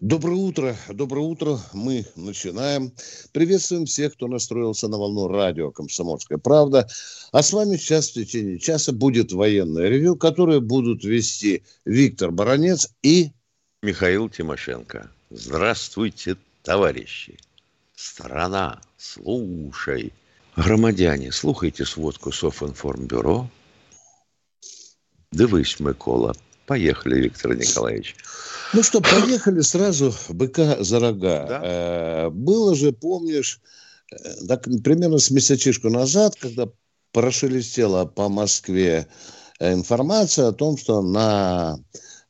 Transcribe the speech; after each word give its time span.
Доброе 0.00 0.36
утро, 0.36 0.76
доброе 0.88 1.26
утро. 1.26 1.58
Мы 1.74 2.06
начинаем. 2.16 2.90
Приветствуем 3.32 3.84
всех, 3.84 4.14
кто 4.14 4.28
настроился 4.28 4.88
на 4.88 4.96
волну 4.96 5.28
радио 5.28 5.70
«Комсомольская 5.72 6.38
правда». 6.38 6.88
А 7.32 7.42
с 7.42 7.52
вами 7.52 7.76
сейчас 7.76 8.08
в 8.08 8.14
течение 8.14 8.58
часа 8.58 8.92
будет 8.92 9.30
военное 9.30 9.90
ревю, 9.90 10.16
которое 10.16 10.60
будут 10.60 11.04
вести 11.04 11.64
Виктор 11.84 12.30
Баранец 12.30 12.88
и... 13.02 13.32
Михаил 13.82 14.30
Тимошенко. 14.30 15.10
Здравствуйте, 15.28 16.38
товарищи. 16.62 17.36
Страна, 17.94 18.80
слушай. 18.96 20.14
Громадяне, 20.56 21.30
слухайте 21.30 21.84
сводку 21.84 22.32
Софинформбюро. 22.32 23.50
Дивись, 25.30 25.78
Микола. 25.78 26.34
Поехали, 26.64 27.20
Виктор 27.20 27.54
Николаевич. 27.54 28.16
Ну 28.72 28.82
что, 28.84 29.00
поехали 29.00 29.62
сразу 29.62 30.14
быка 30.28 30.82
за 30.82 31.00
рога. 31.00 31.46
Да? 31.46 31.60
Э, 31.62 32.30
было 32.30 32.76
же, 32.76 32.92
помнишь, 32.92 33.60
э, 34.12 34.46
так, 34.46 34.68
примерно 34.84 35.18
с 35.18 35.30
месячишку 35.30 35.90
назад, 35.90 36.36
когда 36.38 36.68
прошелестела 37.12 38.04
по 38.04 38.28
Москве 38.28 39.08
э, 39.58 39.72
информация 39.72 40.48
о 40.48 40.52
том, 40.52 40.76
что 40.76 41.02
на 41.02 41.80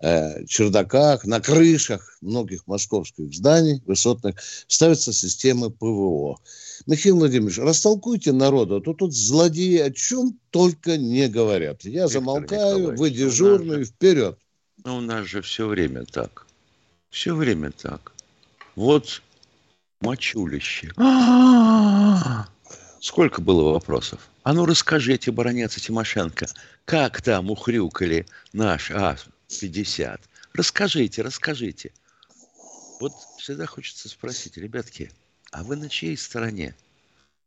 э, 0.00 0.46
чердаках, 0.46 1.26
на 1.26 1.40
крышах 1.40 2.16
многих 2.22 2.66
московских 2.66 3.34
зданий 3.34 3.82
высотных 3.84 4.36
ставятся 4.66 5.12
системы 5.12 5.70
ПВО. 5.70 6.38
Михаил 6.86 7.18
Владимирович, 7.18 7.58
растолкуйте 7.58 8.32
народу, 8.32 8.76
а 8.76 8.80
то 8.80 8.94
тут 8.94 9.14
злодеи 9.14 9.78
о 9.78 9.90
чем 9.90 10.38
только 10.48 10.96
не 10.96 11.28
говорят. 11.28 11.84
Я 11.84 12.04
Виктор 12.04 12.08
замолкаю, 12.08 12.96
вы 12.96 13.10
дежурный, 13.10 13.84
вперед. 13.84 14.38
Ну, 14.84 14.96
у 14.96 15.00
нас 15.00 15.26
же 15.26 15.42
все 15.42 15.66
время 15.66 16.04
так. 16.06 16.46
Все 17.10 17.34
время 17.34 17.70
так. 17.70 18.12
Вот 18.76 19.22
мочулище. 20.00 20.92
Сколько 23.00 23.40
было 23.40 23.72
вопросов? 23.72 24.28
А 24.42 24.52
ну 24.52 24.64
расскажите, 24.64 25.30
баронец 25.32 25.74
Тимошенко, 25.74 26.46
как 26.84 27.20
там 27.22 27.50
ухрюкали 27.50 28.26
наш 28.52 28.90
А-50? 28.90 30.20
Расскажите, 30.54 31.22
расскажите. 31.22 31.92
Вот 33.00 33.12
всегда 33.38 33.66
хочется 33.66 34.08
спросить, 34.08 34.56
ребятки, 34.56 35.10
а 35.52 35.62
вы 35.62 35.76
на 35.76 35.88
чьей 35.88 36.16
стороне? 36.16 36.74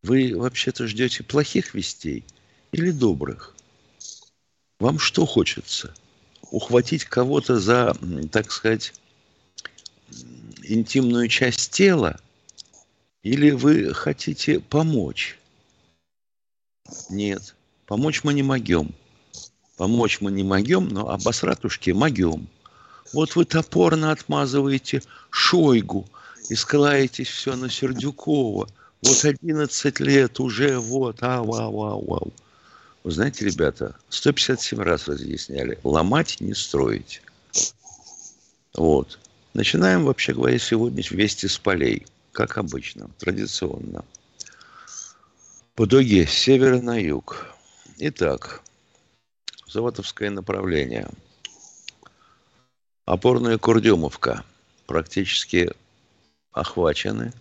Вы 0.01 0.33
вообще-то 0.35 0.87
ждете 0.87 1.23
плохих 1.23 1.73
вестей 1.73 2.25
или 2.71 2.91
добрых? 2.91 3.55
Вам 4.79 4.99
что 4.99 5.25
хочется? 5.25 5.93
Ухватить 6.51 7.05
кого-то 7.05 7.59
за, 7.59 7.95
так 8.31 8.51
сказать, 8.51 8.93
интимную 10.63 11.27
часть 11.27 11.71
тела, 11.71 12.19
или 13.21 13.51
вы 13.51 13.93
хотите 13.93 14.59
помочь? 14.59 15.37
Нет, 17.09 17.55
помочь 17.85 18.23
мы 18.23 18.33
не 18.33 18.43
могем. 18.43 18.93
Помочь 19.77 20.21
мы 20.21 20.31
не 20.31 20.43
могем, 20.43 20.89
но 20.89 21.09
обосратушки 21.09 21.91
могем. 21.91 22.47
Вот 23.11 23.35
вы 23.35 23.45
топорно 23.45 24.11
отмазываете 24.11 25.01
Шойгу 25.29 26.07
и 26.49 26.55
скалаетесь 26.55 27.29
все 27.29 27.55
на 27.55 27.69
Сердюкова. 27.69 28.69
Вот 29.01 29.25
11 29.25 29.99
лет 29.99 30.39
уже, 30.39 30.79
вот, 30.79 31.23
ау, 31.23 31.53
ау, 31.53 31.83
ау, 31.83 32.13
ау. 32.13 32.33
Вы 33.03 33.11
знаете, 33.11 33.45
ребята, 33.45 33.97
157 34.09 34.79
раз 34.79 35.07
разъясняли. 35.09 35.77
Ломать, 35.83 36.39
не 36.39 36.53
строить. 36.53 37.21
Вот. 38.75 39.19
Начинаем, 39.53 40.05
вообще 40.05 40.33
говоря, 40.33 40.57
сегодня 40.57 41.03
вести 41.09 41.47
с 41.47 41.57
полей. 41.57 42.05
Как 42.31 42.57
обычно, 42.57 43.09
традиционно. 43.19 44.05
По 45.75 45.85
дуге 45.85 46.25
с 46.25 46.31
севера 46.31 46.79
на 46.79 46.97
юг. 46.97 47.45
Итак, 47.97 48.63
Заводовское 49.67 50.29
направление. 50.29 51.09
Опорная 53.05 53.57
Курдюмовка 53.57 54.45
практически 54.87 55.71
охвачены. 56.51 57.33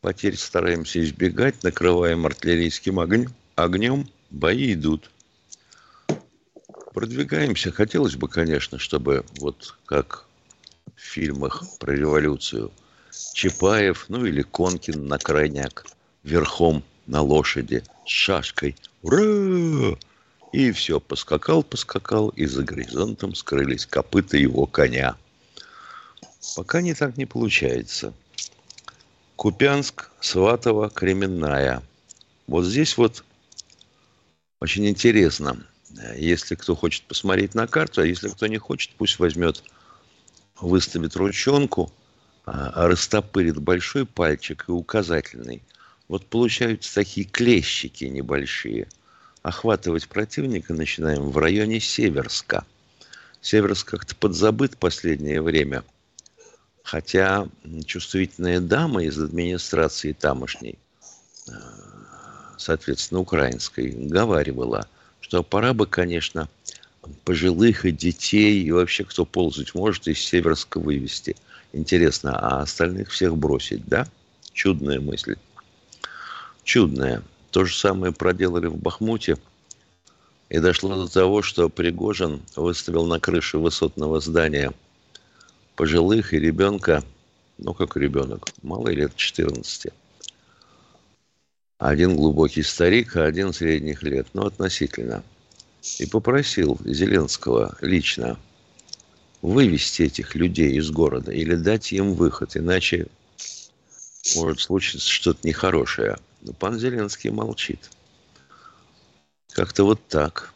Потерь 0.00 0.36
стараемся 0.36 1.02
избегать, 1.02 1.62
накрываем 1.62 2.24
артиллерийским 2.24 2.98
огнем 2.98 3.32
огнем 3.64 4.08
бои 4.30 4.72
идут. 4.74 5.10
Продвигаемся. 6.92 7.72
Хотелось 7.72 8.16
бы, 8.16 8.28
конечно, 8.28 8.78
чтобы 8.78 9.24
вот 9.38 9.76
как 9.86 10.26
в 10.94 11.00
фильмах 11.00 11.64
про 11.78 11.94
революцию 11.94 12.70
Чапаев, 13.34 14.06
ну 14.08 14.24
или 14.26 14.42
Конкин 14.42 15.06
на 15.06 15.18
крайняк, 15.18 15.86
верхом 16.22 16.82
на 17.06 17.22
лошади, 17.22 17.82
с 18.06 18.10
шашкой. 18.10 18.76
Ура! 19.02 19.96
И 20.52 20.70
все, 20.72 21.00
поскакал, 21.00 21.62
поскакал, 21.62 22.28
и 22.30 22.44
за 22.44 22.62
горизонтом 22.62 23.34
скрылись 23.34 23.86
копыта 23.86 24.36
его 24.36 24.66
коня. 24.66 25.16
Пока 26.56 26.82
не 26.82 26.92
так 26.92 27.16
не 27.16 27.24
получается. 27.24 28.12
Купянск, 29.36 30.10
Сватово, 30.20 30.90
Кременная. 30.90 31.82
Вот 32.46 32.64
здесь 32.64 32.96
вот 32.98 33.24
очень 34.62 34.88
интересно. 34.88 35.56
Если 36.16 36.54
кто 36.54 36.76
хочет 36.76 37.02
посмотреть 37.02 37.56
на 37.56 37.66
карту, 37.66 38.00
а 38.00 38.06
если 38.06 38.28
кто 38.28 38.46
не 38.46 38.58
хочет, 38.58 38.92
пусть 38.96 39.18
возьмет, 39.18 39.64
выставит 40.60 41.16
ручонку, 41.16 41.92
а, 42.46 42.86
растопырит 42.86 43.58
большой 43.58 44.06
пальчик 44.06 44.66
и 44.68 44.72
указательный. 44.72 45.64
Вот 46.06 46.26
получаются 46.26 46.94
такие 46.94 47.26
клещики 47.26 48.04
небольшие. 48.04 48.86
Охватывать 49.42 50.06
противника 50.08 50.74
начинаем 50.74 51.30
в 51.30 51.38
районе 51.38 51.80
Северска. 51.80 52.64
Северск 53.40 53.90
как-то 53.90 54.14
подзабыт 54.14 54.78
последнее 54.78 55.42
время. 55.42 55.82
Хотя 56.84 57.48
чувствительная 57.84 58.60
дама 58.60 59.02
из 59.02 59.20
администрации 59.20 60.12
тамошней 60.12 60.78
а, 61.48 61.91
соответственно, 62.62 63.20
украинской, 63.20 63.90
говаривала, 63.90 64.86
что 65.20 65.42
пора 65.42 65.74
бы, 65.74 65.86
конечно, 65.86 66.48
пожилых 67.24 67.84
и 67.84 67.92
детей, 67.92 68.62
и 68.62 68.70
вообще 68.70 69.04
кто 69.04 69.24
ползать 69.24 69.74
может, 69.74 70.06
из 70.06 70.18
Северска 70.18 70.78
вывести. 70.78 71.36
Интересно, 71.72 72.38
а 72.38 72.62
остальных 72.62 73.10
всех 73.10 73.36
бросить, 73.36 73.84
да? 73.86 74.06
Чудная 74.52 75.00
мысль. 75.00 75.36
Чудная. 76.64 77.22
То 77.50 77.64
же 77.64 77.76
самое 77.76 78.12
проделали 78.12 78.66
в 78.66 78.76
Бахмуте. 78.76 79.36
И 80.48 80.58
дошло 80.58 80.96
до 80.96 81.10
того, 81.10 81.42
что 81.42 81.68
Пригожин 81.68 82.42
выставил 82.56 83.06
на 83.06 83.18
крыше 83.18 83.58
высотного 83.58 84.20
здания 84.20 84.72
пожилых 85.76 86.34
и 86.34 86.38
ребенка, 86.38 87.02
ну 87.56 87.72
как 87.72 87.96
ребенок, 87.96 88.50
малый 88.62 88.94
лет 88.94 89.16
14, 89.16 89.92
один 91.88 92.16
глубокий 92.16 92.62
старик, 92.62 93.16
а 93.16 93.24
один 93.24 93.52
средних 93.52 94.04
лет, 94.04 94.28
ну, 94.34 94.46
относительно. 94.46 95.24
И 95.98 96.06
попросил 96.06 96.78
Зеленского 96.84 97.76
лично 97.80 98.38
вывести 99.40 100.02
этих 100.02 100.36
людей 100.36 100.74
из 100.74 100.90
города 100.92 101.32
или 101.32 101.56
дать 101.56 101.92
им 101.92 102.14
выход, 102.14 102.56
иначе 102.56 103.08
может 104.36 104.60
случиться 104.60 105.08
что-то 105.08 105.40
нехорошее. 105.46 106.18
Но 106.42 106.52
пан 106.52 106.78
Зеленский 106.78 107.30
молчит. 107.30 107.90
Как-то 109.50 109.82
вот 109.84 110.00
так. 110.06 110.54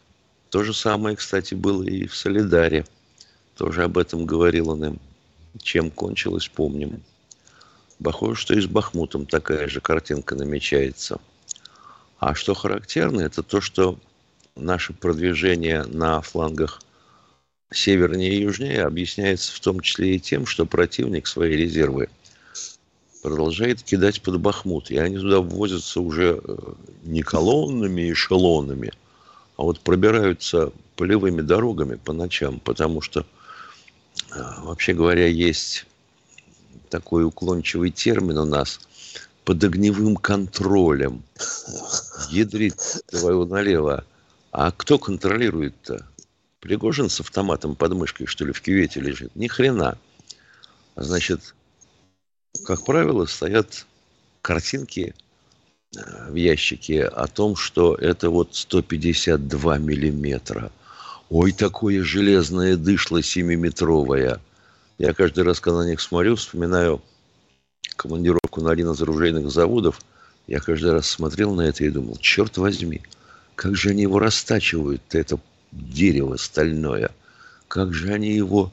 То 0.49 0.63
же 0.63 0.73
самое, 0.73 1.17
кстати, 1.17 1.55
было 1.55 1.83
и 1.83 2.07
в 2.07 2.15
Солидаре. 2.15 2.85
Тоже 3.57 3.83
об 3.83 3.97
этом 3.97 4.25
говорил 4.25 4.69
он 4.69 4.85
им. 4.85 4.99
Чем 5.61 5.91
кончилось, 5.91 6.47
помним. 6.47 7.03
Похоже, 8.03 8.39
что 8.39 8.53
и 8.53 8.61
с 8.61 8.67
Бахмутом 8.67 9.25
такая 9.25 9.67
же 9.67 9.81
картинка 9.81 10.35
намечается. 10.35 11.19
А 12.19 12.35
что 12.35 12.53
характерно, 12.53 13.21
это 13.21 13.43
то, 13.43 13.61
что 13.61 13.97
наше 14.55 14.93
продвижение 14.93 15.83
на 15.83 16.21
флангах 16.21 16.81
севернее 17.71 18.33
и 18.33 18.41
южнее 18.41 18.83
объясняется 18.83 19.53
в 19.53 19.59
том 19.59 19.79
числе 19.79 20.15
и 20.15 20.19
тем, 20.19 20.45
что 20.45 20.65
противник 20.65 21.27
свои 21.27 21.55
резервы 21.55 22.09
продолжает 23.21 23.83
кидать 23.83 24.21
под 24.21 24.39
Бахмут. 24.39 24.89
И 24.89 24.97
они 24.97 25.17
туда 25.17 25.41
ввозятся 25.41 25.99
уже 25.99 26.39
э, 26.41 26.57
не 27.03 27.23
колоннами 27.23 28.11
эшелонами, 28.11 28.93
а 29.57 29.63
вот 29.63 29.79
пробираются 29.79 30.71
полевыми 30.95 31.41
дорогами 31.41 31.95
по 31.95 32.13
ночам, 32.13 32.59
потому 32.59 33.01
что, 33.01 33.25
э, 34.31 34.41
вообще 34.59 34.93
говоря, 34.93 35.27
есть 35.27 35.85
такой 36.89 37.25
уклончивый 37.25 37.91
термин 37.91 38.37
у 38.37 38.45
нас 38.45 38.79
под 39.43 39.63
огневым 39.63 40.17
контролем. 40.17 41.23
Ядрит 42.29 42.81
твоего 43.07 43.45
налево. 43.45 44.05
А 44.51 44.71
кто 44.71 44.97
контролирует-то? 44.97 46.05
Пригожин 46.59 47.09
с 47.09 47.19
автоматом 47.19 47.75
под 47.75 47.93
мышкой, 47.93 48.25
что 48.25 48.45
ли, 48.45 48.51
в 48.51 48.61
кювете 48.61 48.99
лежит? 48.99 49.35
Ни 49.35 49.47
хрена. 49.47 49.97
Значит, 50.95 51.53
как 52.65 52.83
правило, 52.83 53.25
стоят 53.25 53.85
картинки 54.41 55.13
э, 55.95 56.31
в 56.31 56.35
ящике 56.35 57.05
о 57.05 57.27
том, 57.27 57.55
что 57.55 57.95
это 57.95 58.29
вот 58.29 58.55
152 58.55 59.77
миллиметра. 59.77 60.71
Ой, 61.29 61.51
такое 61.51 62.03
железное 62.03 62.77
дышло 62.77 63.21
семиметровое. 63.21 64.41
Я 64.97 65.13
каждый 65.13 65.43
раз, 65.43 65.59
когда 65.59 65.79
на 65.79 65.87
них 65.87 66.01
смотрю, 66.01 66.35
вспоминаю 66.35 67.01
командировку 67.95 68.61
на 68.61 68.71
один 68.71 68.91
из 68.91 69.01
оружейных 69.01 69.51
заводов. 69.51 70.01
Я 70.47 70.59
каждый 70.59 70.91
раз 70.91 71.07
смотрел 71.07 71.53
на 71.53 71.61
это 71.61 71.83
и 71.83 71.89
думал, 71.89 72.17
черт 72.17 72.57
возьми, 72.57 73.01
как 73.55 73.75
же 73.75 73.89
они 73.89 74.03
его 74.03 74.17
растачивают, 74.17 75.01
это 75.11 75.39
дерево 75.71 76.37
стальное. 76.37 77.11
Как 77.67 77.93
же 77.93 78.11
они 78.11 78.31
его, 78.31 78.71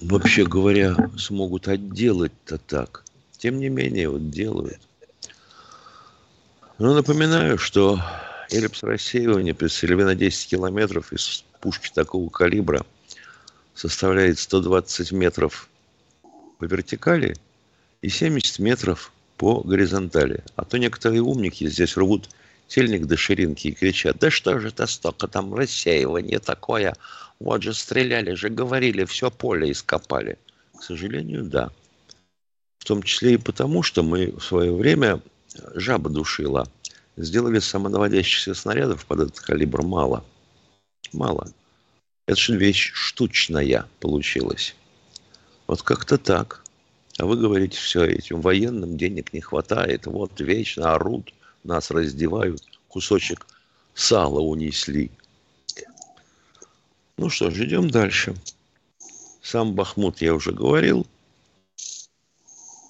вообще 0.00 0.46
говоря, 0.46 0.96
смогут 1.18 1.68
отделать-то 1.68 2.58
так. 2.58 3.04
Тем 3.36 3.58
не 3.58 3.68
менее, 3.68 4.08
вот 4.08 4.30
делают. 4.30 4.80
Ну, 6.78 6.94
напоминаю, 6.94 7.58
что 7.58 8.00
эллипс 8.50 8.82
рассеивания 8.82 9.54
при 9.54 9.66
стрельбе 9.68 10.04
на 10.04 10.14
10 10.14 10.48
километров 10.48 11.12
из 11.12 11.44
пушки 11.60 11.90
такого 11.92 12.30
калибра– 12.30 12.86
составляет 13.80 14.38
120 14.38 15.10
метров 15.12 15.70
по 16.58 16.64
вертикали 16.66 17.34
и 18.02 18.10
70 18.10 18.58
метров 18.58 19.10
по 19.38 19.62
горизонтали. 19.62 20.44
А 20.54 20.66
то 20.66 20.78
некоторые 20.78 21.22
умники 21.22 21.66
здесь 21.66 21.96
рвут 21.96 22.28
тельник 22.68 23.06
до 23.06 23.16
ширинки 23.16 23.68
и 23.68 23.72
кричат, 23.72 24.18
да 24.18 24.30
что 24.30 24.58
же 24.58 24.68
это 24.68 24.86
столько 24.86 25.28
там 25.28 25.54
рассеивание 25.54 26.40
такое, 26.40 26.94
вот 27.40 27.62
же 27.62 27.72
стреляли 27.72 28.34
же, 28.34 28.50
говорили, 28.50 29.04
все 29.04 29.30
поле 29.30 29.72
ископали. 29.72 30.38
К 30.78 30.82
сожалению, 30.82 31.44
да. 31.44 31.70
В 32.80 32.84
том 32.84 33.02
числе 33.02 33.34
и 33.34 33.38
потому, 33.38 33.82
что 33.82 34.02
мы 34.02 34.32
в 34.32 34.42
свое 34.42 34.74
время 34.74 35.22
жаба 35.74 36.10
душила. 36.10 36.68
Сделали 37.16 37.60
самонаводящихся 37.60 38.54
снарядов 38.54 39.06
под 39.06 39.20
этот 39.20 39.40
калибр 39.40 39.82
мало. 39.82 40.22
Мало. 41.12 41.50
Это 42.26 42.38
же 42.38 42.56
вещь 42.56 42.92
штучная 42.94 43.86
получилась. 44.00 44.74
Вот 45.66 45.82
как-то 45.82 46.18
так. 46.18 46.62
А 47.18 47.26
вы 47.26 47.36
говорите, 47.36 47.78
все, 47.78 48.04
этим 48.04 48.40
военным 48.40 48.96
денег 48.96 49.32
не 49.32 49.40
хватает. 49.40 50.06
Вот 50.06 50.40
вечно 50.40 50.94
орут, 50.94 51.34
нас 51.64 51.90
раздевают, 51.90 52.62
кусочек 52.88 53.46
сала 53.94 54.40
унесли. 54.40 55.10
Ну 57.16 57.28
что 57.28 57.50
ж, 57.50 57.66
идем 57.66 57.90
дальше. 57.90 58.34
Сам 59.42 59.74
Бахмут, 59.74 60.22
я 60.22 60.34
уже 60.34 60.52
говорил. 60.52 61.06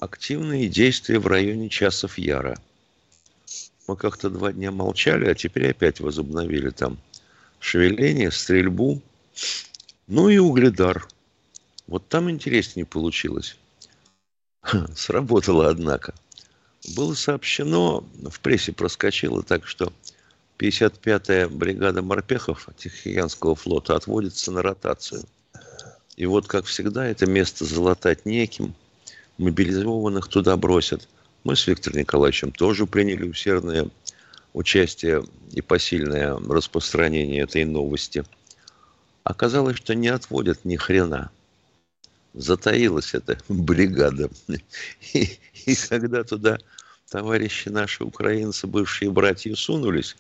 Активные 0.01 0.69
действия 0.69 1.19
в 1.19 1.27
районе 1.27 1.69
часов 1.69 2.17
Яра. 2.17 2.59
Мы 3.87 3.97
как-то 3.97 4.31
два 4.31 4.53
дня 4.53 4.71
молчали, 4.71 5.29
а 5.29 5.35
теперь 5.35 5.71
опять 5.71 6.01
возобновили 6.01 6.71
там 6.71 6.99
шевеление, 7.59 8.31
стрельбу. 8.31 9.03
Ну 10.07 10.29
и 10.29 10.39
угледар. 10.39 11.07
Вот 11.87 12.09
там 12.09 12.31
интереснее 12.31 12.85
получилось. 12.85 13.57
Сработало, 14.97 15.69
однако. 15.69 16.15
Было 16.97 17.15
сообщено, 17.15 18.05
в 18.29 18.41
прессе 18.41 18.73
проскочило 18.73 19.43
так, 19.43 19.67
что 19.67 19.93
55-я 20.59 21.49
бригада 21.49 22.03
морпехов 22.03 22.69
Тихоокеанского 22.77 23.55
флота 23.55 23.97
отводится 23.97 24.51
на 24.51 24.63
ротацию. 24.63 25.23
И 26.17 26.27
вот, 26.27 26.47
как 26.47 26.65
всегда, 26.65 27.07
это 27.07 27.27
место 27.27 27.65
залатать 27.65 28.27
неким. 28.27 28.75
Мобилизованных 29.39 30.29
туда 30.29 30.57
бросят. 30.57 31.09
Мы 31.45 31.57
с 31.57 31.67
Виктором 31.67 32.01
Николаевичем 32.01 32.53
тоже 32.53 32.87
приняли 32.87 33.29
усердное 33.29 33.89
участие 34.53 35.25
и 35.53 35.61
посильное 35.63 36.37
распространение 36.37 37.43
этой 37.43 37.65
новости– 37.65 38.25
Оказалось, 39.31 39.77
что 39.77 39.95
не 39.95 40.09
отводят 40.09 40.65
ни 40.65 40.75
хрена. 40.75 41.31
Затаилась 42.35 43.15
эта 43.15 43.39
бригада. 43.49 44.29
И, 45.15 45.39
и 45.67 45.75
когда 45.77 46.25
туда 46.25 46.59
товарищи 47.09 47.69
наши 47.69 48.03
украинцы, 48.03 48.67
бывшие 48.67 49.11
братья, 49.11 49.55
сунулись, 49.55 50.17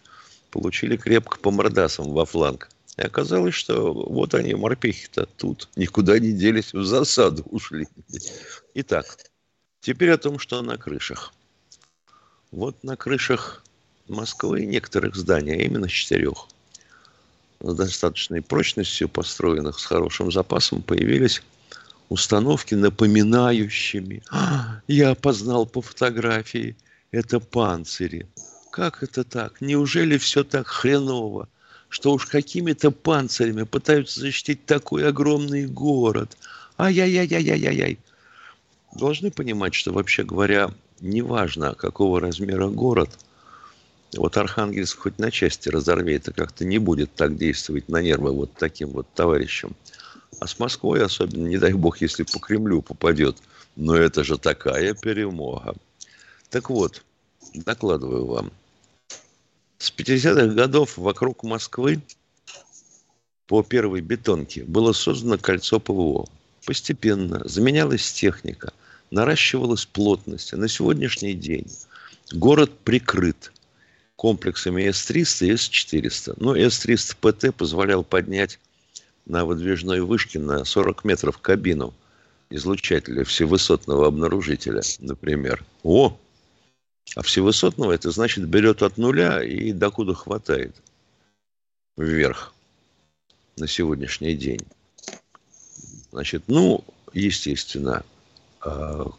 получили 0.51 0.97
крепко 0.97 1.39
по 1.39 1.51
мордасам 1.51 2.12
во 2.12 2.25
фланг. 2.25 2.69
И 2.97 3.03
оказалось, 3.03 3.55
что 3.55 3.93
вот 3.93 4.35
они, 4.35 4.55
морпехи-то 4.55 5.27
тут, 5.37 5.69
никуда 5.75 6.19
не 6.21 6.33
делись, 6.33 6.73
в 6.73 6.85
засаду 6.85 7.43
ушли. 7.51 7.89
Итак, 8.75 9.07
теперь 9.81 10.11
о 10.12 10.19
том, 10.19 10.39
что 10.39 10.62
на 10.62 10.77
крышах. 10.77 11.33
Вот 12.53 12.83
на 12.85 12.97
крышах 12.97 13.65
Москвы 14.09 14.67
некоторых 14.67 15.17
зданий, 15.17 15.55
а 15.55 15.62
именно 15.62 15.89
четырех– 15.89 16.47
с 17.62 17.75
достаточной 17.75 18.43
прочностью 18.43 19.09
построенных, 19.09 19.79
с 19.79 19.85
хорошим 19.85 20.33
запасом, 20.33 20.83
появились 20.83 21.43
установки, 22.09 22.75
напоминающими. 22.75 24.23
А, 24.31 24.81
я 24.89 25.11
опознал 25.11 25.67
по 25.67 25.83
фотографии. 25.83 26.77
Это 27.12 27.41
панцири. 27.41 28.27
Как 28.71 29.03
это 29.03 29.25
так? 29.25 29.61
Неужели 29.61 30.17
все 30.17 30.45
так 30.45 30.67
хреново, 30.69 31.49
что 31.89 32.12
уж 32.12 32.27
какими-то 32.27 32.91
панцирями 32.91 33.65
пытаются 33.65 34.21
защитить 34.21 34.65
такой 34.65 35.07
огромный 35.07 35.67
город? 35.67 36.37
Ай-яй-яй-яй-яй-яй. 36.79 37.99
Должны 38.95 39.31
понимать, 39.31 39.75
что 39.75 39.93
вообще 39.93 40.25
говоря, 40.25 40.71
неважно, 41.00 41.75
какого 41.75 42.21
размера 42.21 42.69
город– 42.69 43.11
вот 44.17 44.37
Архангельск 44.37 44.99
хоть 44.99 45.19
на 45.19 45.31
части 45.31 45.69
разорви, 45.69 46.14
это 46.14 46.33
как-то 46.33 46.64
не 46.64 46.79
будет 46.79 47.14
так 47.14 47.37
действовать 47.37 47.88
на 47.88 48.02
нервы 48.02 48.33
вот 48.33 48.52
таким 48.55 48.90
вот 48.90 49.07
товарищам. 49.14 49.76
А 50.40 50.47
с 50.47 50.59
Москвой 50.59 51.05
особенно, 51.05 51.47
не 51.47 51.59
дай 51.59 51.73
бог, 51.73 52.00
если 52.00 52.25
по 52.25 52.38
Кремлю 52.38 52.83
попадет. 52.83 53.37
Но 53.76 53.95
это 53.95 54.25
же 54.25 54.37
такая 54.37 54.95
перемога. 54.95 55.75
Так 56.50 56.71
вот, 56.71 57.05
докладываю 57.55 58.26
вам. 58.26 58.52
С 59.79 59.93
50-х 59.93 60.55
годов 60.55 60.99
вокруг 60.99 61.45
Москвы 61.45 62.00
по 63.47 63.62
первой 63.62 64.00
бетонке 64.00 64.64
было 64.64 64.93
создано 64.93 65.38
кольцо 65.38 65.79
ПВО. 65.79 66.26
Постепенно 66.67 67.43
заменялась 67.45 68.12
техника, 68.12 68.73
наращивалась 69.11 69.87
плотность. 69.87 70.52
А 70.52 70.57
на 70.57 70.69
сегодняшний 70.69 71.35
день 71.35 71.67
город 72.33 72.73
прикрыт– 72.85 73.52
комплексами 74.21 74.83
С-300 74.83 75.47
и 75.47 75.57
С-400. 75.57 76.35
Ну, 76.37 76.55
С-300 76.55 77.17
ПТ 77.23 77.57
позволял 77.57 78.05
поднять 78.05 78.59
на 79.25 79.47
выдвижной 79.47 80.03
вышке 80.03 80.39
на 80.39 80.67
40 80.67 81.05
метров 81.05 81.39
кабину 81.39 81.95
излучателя 82.50 83.25
всевысотного 83.25 84.07
обнаружителя, 84.07 84.83
например. 84.99 85.65
О! 85.85 86.19
А 87.17 87.23
всевысотного 87.23 87.93
это 87.93 88.11
значит 88.11 88.47
берет 88.47 88.83
от 88.83 88.99
нуля 88.99 89.43
и 89.43 89.73
докуда 89.73 90.12
хватает 90.12 90.77
вверх 91.97 92.53
на 93.57 93.67
сегодняшний 93.67 94.35
день. 94.35 94.61
Значит, 96.12 96.43
ну, 96.47 96.85
естественно, 97.15 98.05
а, 98.61 99.11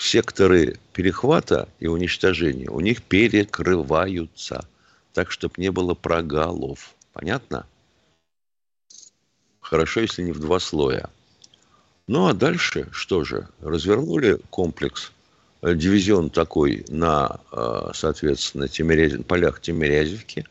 секторы 0.00 0.78
перехвата 0.92 1.68
и 1.78 1.86
уничтожения 1.86 2.68
у 2.70 2.80
них 2.80 3.02
перекрываются, 3.02 4.66
так, 5.12 5.30
чтобы 5.30 5.54
не 5.58 5.70
было 5.70 5.94
прогалов. 5.94 6.94
Понятно? 7.12 7.66
Хорошо, 9.60 10.00
если 10.00 10.22
не 10.22 10.32
в 10.32 10.40
два 10.40 10.58
слоя. 10.58 11.10
Ну, 12.06 12.26
а 12.26 12.34
дальше 12.34 12.88
что 12.92 13.24
же? 13.24 13.48
Развернули 13.60 14.40
комплекс, 14.50 15.12
э, 15.62 15.74
дивизион 15.74 16.30
такой 16.30 16.84
на, 16.88 17.40
э, 17.52 17.90
соответственно, 17.94 18.68
Тимирязев, 18.68 19.24
полях 19.26 19.60
Тимирязевки, 19.60 20.46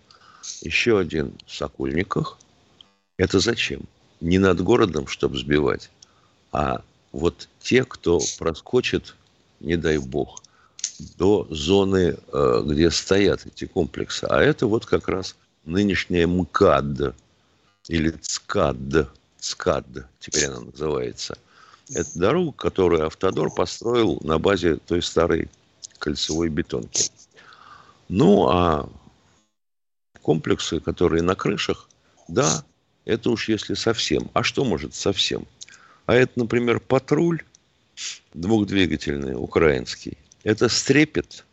еще 0.61 0.99
один 0.99 1.33
в 1.45 1.53
Сокольниках. 1.53 2.37
Это 3.17 3.39
зачем? 3.39 3.81
не 4.21 4.37
над 4.37 4.61
городом, 4.61 5.07
чтобы 5.07 5.37
сбивать, 5.37 5.89
а 6.51 6.81
вот 7.11 7.47
те, 7.61 7.83
кто 7.83 8.19
проскочит, 8.37 9.15
не 9.59 9.75
дай 9.75 9.97
бог, 9.97 10.41
до 11.17 11.47
зоны, 11.49 12.17
э, 12.31 12.61
где 12.65 12.91
стоят 12.91 13.45
эти 13.45 13.65
комплексы. 13.65 14.25
А 14.25 14.41
это 14.41 14.67
вот 14.67 14.85
как 14.85 15.07
раз 15.07 15.35
нынешняя 15.65 16.27
МКАД 16.27 17.15
или 17.87 18.11
ЦКАД, 18.11 19.09
ЦКАД 19.39 20.07
теперь 20.19 20.45
она 20.45 20.61
называется. 20.61 21.37
Это 21.93 22.09
дорога, 22.19 22.51
которую 22.51 23.05
Автодор 23.05 23.49
построил 23.49 24.19
на 24.23 24.37
базе 24.37 24.75
той 24.75 25.01
старой 25.01 25.49
кольцевой 25.97 26.49
бетонки. 26.49 27.05
Ну, 28.09 28.47
а 28.47 28.89
комплексы, 30.21 30.79
которые 30.79 31.23
на 31.23 31.35
крышах, 31.35 31.87
да, 32.27 32.63
это 33.05 33.31
уж 33.31 33.49
если 33.49 33.73
совсем. 33.73 34.29
А 34.33 34.43
что 34.43 34.63
может 34.63 34.93
совсем? 34.93 35.47
А 36.05 36.15
это, 36.15 36.33
например, 36.35 36.79
патруль 36.79 37.43
двухдвигательный, 38.33 39.35
украинский. 39.35 40.17
Это 40.43 40.69
стрепет, 40.69 41.45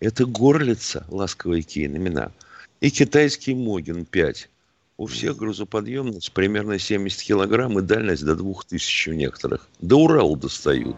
это 0.00 0.24
горлица, 0.26 1.04
ласковые 1.08 1.62
имена, 1.62 2.32
и 2.80 2.90
китайский 2.90 3.54
Могин 3.54 4.04
5. 4.04 4.48
У 4.98 5.06
всех 5.06 5.36
грузоподъемность 5.36 6.32
примерно 6.32 6.78
70 6.78 7.22
килограмм 7.22 7.78
и 7.78 7.82
дальность 7.82 8.24
до 8.24 8.34
2000 8.34 9.10
у 9.10 9.12
некоторых. 9.12 9.68
До 9.80 9.96
Урала 9.96 10.36
достают 10.36 10.96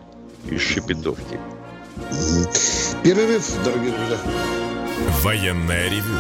из 0.48 0.60
Шепетовки. 0.60 1.40
Перерыв, 3.02 3.44
дорогие 3.64 3.90
друзья. 3.90 4.18
Военная 5.22 5.88
ревю. 5.88 6.14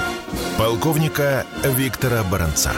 Полковника 0.58 1.46
Виктора 1.64 2.24
Баранца. 2.24 2.72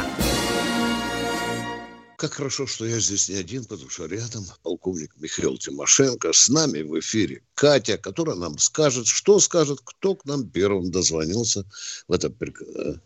Как 2.20 2.34
хорошо, 2.34 2.66
что 2.66 2.84
я 2.84 3.00
здесь 3.00 3.30
не 3.30 3.36
один, 3.36 3.64
потому 3.64 3.88
что 3.88 4.04
рядом 4.04 4.44
полковник 4.62 5.10
Михаил 5.16 5.56
Тимошенко. 5.56 6.34
С 6.34 6.50
нами 6.50 6.82
в 6.82 7.00
эфире 7.00 7.42
Катя, 7.54 7.96
которая 7.96 8.36
нам 8.36 8.58
скажет, 8.58 9.06
что 9.06 9.40
скажет, 9.40 9.80
кто 9.82 10.14
к 10.14 10.26
нам 10.26 10.46
первым 10.46 10.90
дозвонился 10.90 11.64
в 12.08 12.12
это... 12.12 12.26
Э, 12.28 12.96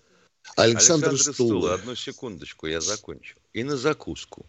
Александр, 0.56 1.10
Александр 1.10 1.18
Стула. 1.18 1.32
Стула. 1.32 1.74
Одну 1.74 1.94
секундочку, 1.94 2.66
я 2.66 2.80
закончу. 2.80 3.36
И 3.52 3.62
на 3.62 3.76
закуску. 3.76 4.46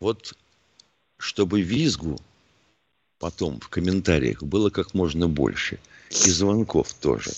Вот 0.00 0.36
чтобы 1.18 1.62
визгу 1.62 2.18
потом 3.20 3.60
в 3.60 3.68
комментариях 3.68 4.42
было 4.42 4.70
как 4.70 4.92
можно 4.92 5.28
больше. 5.28 5.78
И 6.10 6.30
звонков 6.30 6.92
тоже. 6.94 7.30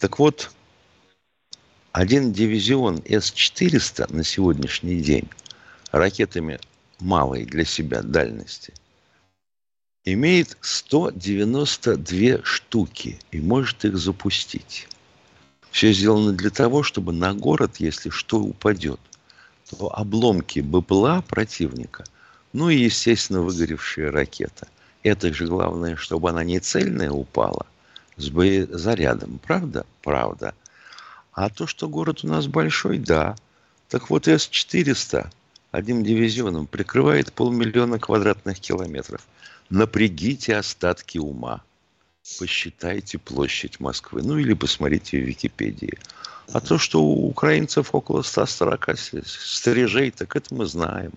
Так 0.00 0.18
вот, 0.18 0.50
один 1.92 2.32
дивизион 2.32 3.02
С-400 3.04 4.14
на 4.14 4.22
сегодняшний 4.22 5.00
день 5.00 5.28
ракетами 5.90 6.60
малой 7.00 7.44
для 7.44 7.64
себя 7.64 8.02
дальности 8.02 8.72
имеет 10.04 10.56
192 10.60 12.44
штуки 12.44 13.18
и 13.32 13.40
может 13.40 13.84
их 13.84 13.98
запустить. 13.98 14.88
Все 15.70 15.92
сделано 15.92 16.32
для 16.32 16.50
того, 16.50 16.82
чтобы 16.82 17.12
на 17.12 17.34
город, 17.34 17.76
если 17.78 18.10
что 18.10 18.38
упадет, 18.38 19.00
то 19.68 19.92
обломки 19.92 20.60
БПЛА 20.60 21.22
противника, 21.26 22.04
ну 22.52 22.70
и, 22.70 22.76
естественно, 22.76 23.42
выгоревшая 23.42 24.10
ракета. 24.10 24.68
Это 25.02 25.32
же 25.32 25.46
главное, 25.46 25.96
чтобы 25.96 26.30
она 26.30 26.44
не 26.44 26.60
цельная 26.60 27.10
упала, 27.10 27.66
с 28.16 28.28
боезарядом. 28.30 29.40
Правда? 29.44 29.86
Правда. 30.02 30.54
А 31.32 31.48
то, 31.48 31.66
что 31.66 31.88
город 31.88 32.20
у 32.24 32.28
нас 32.28 32.46
большой, 32.46 32.98
да. 32.98 33.36
Так 33.88 34.10
вот, 34.10 34.26
С-400 34.26 35.28
одним 35.70 36.02
дивизионом 36.02 36.66
прикрывает 36.66 37.32
полмиллиона 37.32 37.98
квадратных 37.98 38.60
километров. 38.60 39.26
Напрягите 39.68 40.56
остатки 40.56 41.18
ума. 41.18 41.62
Посчитайте 42.38 43.18
площадь 43.18 43.80
Москвы. 43.80 44.22
Ну, 44.22 44.38
или 44.38 44.54
посмотрите 44.54 45.18
в 45.18 45.24
Википедии. 45.24 45.98
А 46.52 46.60
то, 46.60 46.78
что 46.78 47.02
у 47.02 47.28
украинцев 47.28 47.94
около 47.94 48.22
140 48.22 48.98
стрижей, 48.98 50.10
так 50.10 50.34
это 50.34 50.52
мы 50.54 50.66
знаем. 50.66 51.12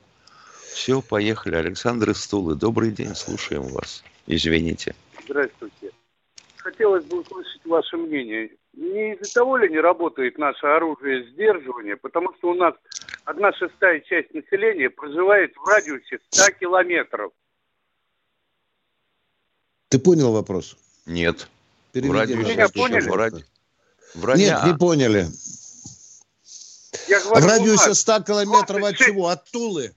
Все, 0.74 1.01
поехали. 1.01 1.55
Александр 1.55 2.12
из. 2.12 2.27
Добрый 2.27 2.91
день, 2.91 3.15
слушаем 3.15 3.63
вас. 3.63 4.03
Извините. 4.27 4.96
Здравствуйте. 5.25 5.91
Хотелось 6.58 7.03
бы 7.05 7.22
услышать 7.22 7.65
ваше 7.65 7.98
мнение 7.98 8.50
не 8.74 9.13
из-за 9.13 9.34
того 9.34 9.58
ли 9.58 9.70
не 9.70 9.80
работает 9.80 10.38
наше 10.38 10.65
оружие 10.65 11.30
сдерживания, 11.32 11.96
потому 11.96 12.34
что 12.36 12.50
у 12.50 12.53
нас 12.56 12.74
одна 13.25 13.53
шестая 13.53 14.00
часть 14.01 14.34
населения 14.34 14.89
проживает 14.89 15.53
в 15.56 15.68
радиусе 15.68 16.20
100 16.30 16.51
километров. 16.60 17.32
Ты 19.89 20.00
понял 20.00 20.32
вопрос? 20.34 20.75
Нет. 21.06 21.48
Переведи 21.92 22.12
в 22.12 22.18
радиусе, 22.18 22.53
Меня 22.53 22.70
поняли? 22.70 23.10
В 23.10 23.15
ради... 23.15 23.46
В 24.15 24.25
ради... 24.25 24.42
Нет, 24.42 24.63
не 24.65 24.74
поняли. 24.75 25.27
Я 27.08 27.20
говорю, 27.20 27.46
в 27.46 27.50
радиусе 27.50 27.94
100 27.94 28.24
километров 28.24 28.80
26... 28.80 29.01
от 29.01 29.08
чего? 29.08 29.27
От 29.27 29.51
Тулы? 29.51 29.92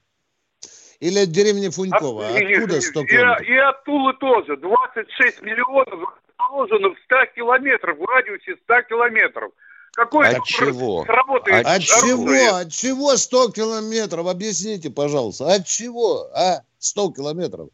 Или 1.00 1.20
от 1.20 1.30
деревни 1.30 1.68
Фунькова? 1.68 2.28
От... 2.28 2.42
Откуда 2.42 2.80
100 2.80 3.04
километров? 3.04 3.48
И, 3.48 3.52
и 3.52 3.56
от 3.56 3.84
Тулы 3.84 4.12
тоже. 4.14 4.56
26 4.58 5.42
миллионов 5.42 6.20
расположена 6.38 6.88
в 6.90 6.98
100 7.04 7.16
километрах, 7.34 7.98
в 7.98 8.04
радиусе 8.04 8.56
100 8.64 8.82
километров. 8.82 9.52
Какой 9.92 10.28
от 10.28 10.44
чего? 10.44 11.04
Сработает 11.04 11.66
от 11.66 11.82
чего? 11.82 12.56
От 12.56 12.70
чего 12.70 13.16
100 13.16 13.52
километров? 13.52 14.26
Объясните, 14.26 14.90
пожалуйста. 14.90 15.46
От 15.52 15.66
чего? 15.66 16.28
А? 16.34 16.60
100 16.78 17.12
километров. 17.12 17.68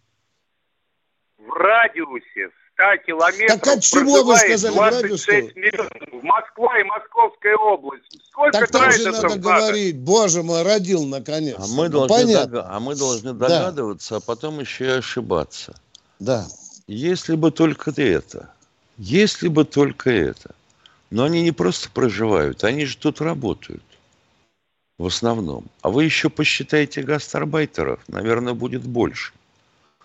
В 1.39 1.51
радиусе 1.51 2.51
100 2.75 3.05
километров 3.07 3.61
Так 3.61 3.67
от 3.67 3.83
чего 3.83 4.23
вы 4.23 4.37
сказали 4.37 4.75
26 4.75 5.57
миллионов. 5.57 5.93
Москва 6.23 6.79
и 6.79 6.85
Московская 6.85 7.57
область. 7.57 8.05
Сколько 8.31 8.61
так 8.61 8.71
там 8.71 8.93
же 8.93 9.11
надо 9.11 9.39
говорить. 9.41 9.99
Боже 9.99 10.45
мой, 10.45 10.63
родил 10.63 11.05
наконец. 11.05 11.57
А 11.59 11.67
мы, 11.67 11.89
ну, 11.89 12.07
должны 12.07 12.47
дог... 12.47 12.65
а 12.69 12.79
мы 12.79 12.95
должны 12.95 13.33
догадываться, 13.33 14.11
да. 14.11 14.17
а 14.19 14.21
потом 14.21 14.61
еще 14.61 14.85
и 14.85 14.99
ошибаться. 14.99 15.75
Да. 16.21 16.47
Если 16.87 17.37
бы 17.37 17.51
только 17.51 17.93
это. 17.97 18.53
Если 18.97 19.49
бы 19.49 19.65
только 19.65 20.11
это. 20.11 20.55
Но 21.11 21.25
они 21.25 21.43
не 21.43 21.53
просто 21.53 21.91
проживают, 21.91 22.65
они 22.65 22.85
же 22.85 22.97
тут 22.97 23.21
работают. 23.21 23.83
В 24.99 25.07
основном. 25.07 25.67
А 25.83 25.91
вы 25.91 26.05
еще 26.05 26.31
посчитаете 26.31 27.03
гастарбайтеров, 27.03 28.01
наверное, 28.09 28.55
будет 28.55 28.83
больше. 28.83 29.33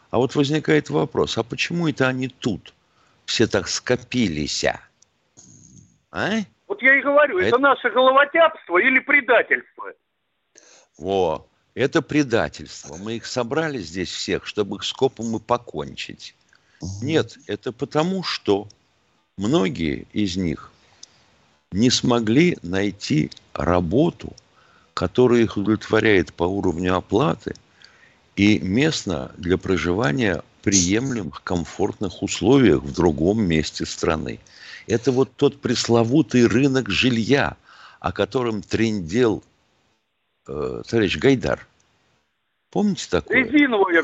А 0.10 0.18
вот 0.18 0.36
возникает 0.36 0.90
вопрос, 0.90 1.38
а 1.38 1.44
почему 1.44 1.88
это 1.88 2.08
они 2.08 2.28
тут 2.30 2.74
все 3.26 3.48
так 3.48 3.68
скопились? 3.68 4.64
А? 4.66 4.80
а? 6.12 6.30
Вот 6.68 6.82
я 6.82 6.98
и 6.98 7.02
говорю, 7.02 7.40
это, 7.40 7.50
это 7.50 7.58
наше 7.58 7.90
головотяпство 7.90 8.78
или 8.78 9.00
предательство? 9.00 9.94
Во, 10.98 11.48
это 11.76 12.02
предательство. 12.02 12.96
Мы 12.96 13.18
их 13.18 13.26
собрали 13.26 13.78
здесь 13.80 14.10
всех, 14.10 14.46
чтобы 14.46 14.78
их 14.78 14.84
скопом 14.84 15.36
и 15.36 15.40
покончить. 15.40 16.36
Нет, 17.02 17.38
это 17.48 17.72
потому, 17.72 18.24
что 18.24 18.68
многие 19.38 20.08
из 20.14 20.38
них 20.38 20.72
не 21.72 21.90
смогли 21.90 22.58
найти 22.62 23.32
работу, 23.54 24.34
которая 24.94 25.42
их 25.42 25.58
удовлетворяет 25.58 26.34
по 26.34 26.44
уровню 26.44 26.96
оплаты 26.96 27.56
и 28.36 28.60
местно 28.60 29.32
для 29.38 29.58
проживания 29.58 30.44
приемлемых, 30.64 31.44
комфортных 31.44 32.22
условиях 32.24 32.82
в 32.84 32.94
другом 32.94 33.42
месте 33.44 33.86
страны. 33.86 34.40
Это 34.86 35.12
вот 35.12 35.32
тот 35.36 35.60
пресловутый 35.62 36.46
рынок 36.48 36.90
жилья, 36.90 37.58
о 38.00 38.12
котором 38.12 38.62
трендел 38.62 39.44
э, 40.48 40.82
товарищ 40.88 41.18
Гайдар. 41.18 41.66
Помните 42.72 43.08
такое? 43.10 43.38
Резиновая 43.38 44.04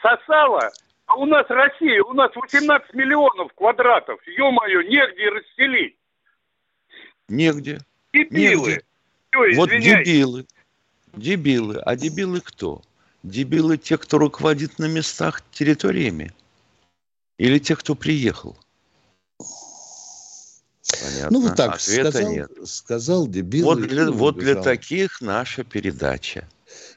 сосала 0.00 0.70
а 1.06 1.14
у 1.16 1.24
нас 1.24 1.46
Россия, 1.48 2.02
у 2.02 2.12
нас 2.12 2.34
18 2.34 2.94
миллионов 2.94 3.52
квадратов. 3.54 4.20
Ё-моё, 4.26 4.82
негде 4.82 5.28
расселить. 5.30 5.96
Негде. 7.28 7.78
Дебилы. 8.12 8.70
Негде. 8.70 8.82
Все, 9.30 9.56
вот 9.56 9.70
дебилы. 9.70 10.46
Дебилы. 11.12 11.78
А 11.78 11.96
дебилы 11.96 12.40
кто? 12.40 12.82
Дебилы 13.22 13.78
те, 13.78 13.98
кто 13.98 14.18
руководит 14.18 14.78
на 14.78 14.86
местах 14.86 15.42
территориями? 15.50 16.32
Или 17.38 17.58
те, 17.58 17.76
кто 17.76 17.94
приехал? 17.94 18.56
Понятно. 21.02 21.30
Ну, 21.30 21.46
вот 21.46 21.56
так 21.56 21.76
Ответа 21.76 22.10
сказал, 22.10 22.32
нет. 22.32 22.50
сказал 22.64 23.26
дебил. 23.26 23.64
Вот, 23.66 23.80
для, 23.82 24.10
вот 24.10 24.38
для 24.38 24.54
таких 24.54 25.20
наша 25.20 25.64
передача. 25.64 26.48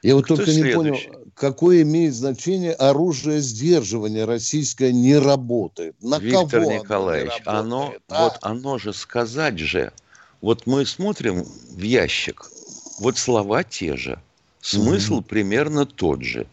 Я 0.02 0.14
вот 0.14 0.24
Кто 0.24 0.36
только 0.36 0.52
следующий? 0.52 1.06
не 1.06 1.08
понял, 1.08 1.26
какое 1.34 1.82
имеет 1.82 2.14
значение 2.14 2.72
оружие 2.72 3.40
сдерживания 3.40 4.24
российское 4.24 4.92
не 4.92 5.18
работает. 5.18 5.96
На 6.00 6.18
Виктор 6.18 6.62
кого 6.62 6.72
Николаевич, 6.72 7.32
оно, 7.44 7.58
оно 7.58 7.94
а? 8.08 8.24
вот 8.24 8.38
оно 8.42 8.78
же 8.78 8.92
сказать 8.92 9.58
же. 9.58 9.92
Вот 10.40 10.66
мы 10.66 10.86
смотрим 10.86 11.44
в 11.70 11.80
ящик, 11.80 12.50
вот 12.98 13.18
слова 13.18 13.62
те 13.62 13.96
же, 13.96 14.20
Смысл 14.60 15.16
угу. 15.16 15.22
примерно 15.22 15.86
тот 15.86 16.22
же. 16.22 16.46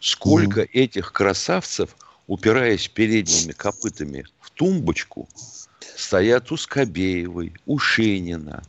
Сколько 0.00 0.60
угу. 0.60 0.68
этих 0.72 1.12
красавцев, 1.12 1.96
упираясь 2.26 2.88
передними 2.88 3.52
копытами 3.52 4.26
в 4.40 4.50
тумбочку, 4.50 5.28
стоят 5.96 6.52
у 6.52 6.56
Скобеевой, 6.56 7.54
у 7.66 7.78
Шенина. 7.78 8.62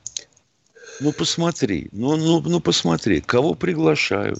Ну, 1.00 1.12
посмотри, 1.12 1.90
ну, 1.92 2.16
ну, 2.16 2.42
ну 2.42 2.60
посмотри, 2.60 3.22
кого 3.22 3.56
приглашают. 3.56 4.40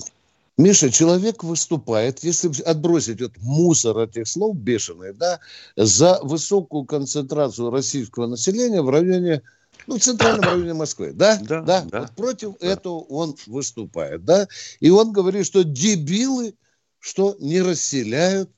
Миша, 0.58 0.92
человек 0.92 1.44
выступает, 1.44 2.24
если 2.24 2.62
отбросить 2.62 3.22
вот 3.22 3.32
мусор 3.38 3.98
этих 4.00 4.28
слов 4.28 4.56
бешеный, 4.56 5.14
да, 5.14 5.40
за 5.76 6.20
высокую 6.22 6.86
концентрацию 6.86 7.72
российского 7.72 8.28
населения 8.28 8.84
в 8.84 8.90
районе, 8.90 9.42
ну, 9.88 9.98
в 9.98 10.02
центральном 10.02 10.44
районе 10.44 10.74
Москвы, 10.76 11.12
да? 11.12 11.40
Да. 11.42 11.62
да? 11.62 11.82
да. 11.82 12.02
Вот 12.02 12.12
против 12.12 12.54
да. 12.60 12.68
этого 12.68 13.00
он 13.00 13.36
выступает, 13.48 14.26
да? 14.26 14.48
И 14.80 14.92
он 14.92 15.12
говорит, 15.12 15.48
что 15.48 15.64
дебилы, 15.64 16.54
что 17.00 17.36
не 17.40 17.60
расселяют 17.62 18.52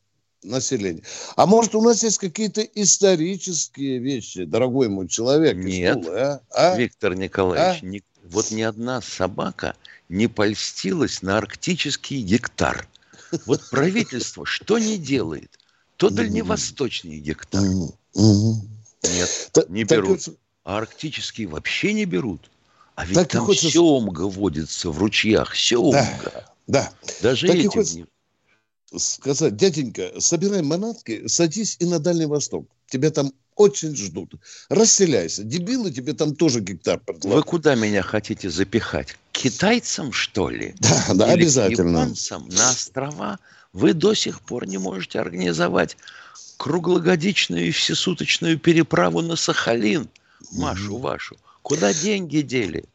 население. 0.45 1.03
А 1.35 1.45
может, 1.45 1.75
у 1.75 1.81
нас 1.81 2.03
есть 2.03 2.17
какие-то 2.17 2.61
исторические 2.61 3.99
вещи, 3.99 4.45
дорогой 4.45 4.89
мой 4.89 5.07
человек? 5.07 5.57
Нет, 5.57 6.01
школы, 6.01 6.19
а? 6.19 6.41
А? 6.51 6.77
Виктор 6.77 7.15
Николаевич, 7.15 7.83
а? 7.83 7.85
ни, 7.85 8.03
вот 8.23 8.51
ни 8.51 8.61
одна 8.61 9.01
собака 9.01 9.75
не 10.09 10.27
польстилась 10.27 11.21
на 11.21 11.37
арктический 11.37 12.21
гектар. 12.21 12.87
Вот 13.45 13.69
правительство 13.69 14.45
что 14.45 14.77
не 14.77 14.97
делает? 14.97 15.59
То 15.97 16.09
дальневосточный 16.09 17.19
гектар. 17.19 17.63
Нет, 18.13 19.51
не 19.69 19.83
берут. 19.83 20.29
А 20.63 20.77
арктический 20.77 21.45
вообще 21.45 21.93
не 21.93 22.05
берут. 22.05 22.49
А 22.95 23.05
ведь 23.05 23.27
там 23.29 23.53
семга 23.53 24.21
водится 24.21 24.89
в 24.89 24.97
ручьях, 24.99 25.55
семга. 25.55 26.45
Да, 26.67 26.91
Даже 27.21 27.47
этим 27.47 28.07
сказать, 28.97 29.55
дяденька, 29.55 30.11
собирай 30.19 30.61
манатки, 30.61 31.27
садись 31.27 31.77
и 31.79 31.85
на 31.85 31.99
Дальний 31.99 32.25
Восток. 32.25 32.67
Тебя 32.87 33.11
там 33.11 33.31
очень 33.55 33.95
ждут. 33.95 34.35
Расселяйся. 34.69 35.43
Дебилы 35.43 35.91
тебе 35.91 36.13
там 36.13 36.35
тоже 36.35 36.59
гектар 36.59 36.99
предлагают. 36.99 37.45
Вы 37.45 37.49
куда 37.49 37.75
меня 37.75 38.01
хотите 38.01 38.49
запихать? 38.49 39.13
К 39.31 39.37
китайцам, 39.37 40.11
что 40.11 40.49
ли? 40.49 40.75
Да, 40.79 41.05
да, 41.13 41.33
Или 41.33 41.43
обязательно. 41.43 41.99
К 41.99 42.01
японцам 42.01 42.49
на 42.49 42.69
острова? 42.69 43.39
Вы 43.73 43.93
до 43.93 44.13
сих 44.13 44.41
пор 44.41 44.67
не 44.67 44.77
можете 44.77 45.19
организовать 45.19 45.97
круглогодичную 46.57 47.67
и 47.67 47.71
всесуточную 47.71 48.59
переправу 48.59 49.21
на 49.21 49.35
Сахалин, 49.35 50.09
Машу 50.51 50.97
вашу. 50.97 51.37
Куда 51.61 51.93
деньги 51.93 52.41
дели? 52.41 52.85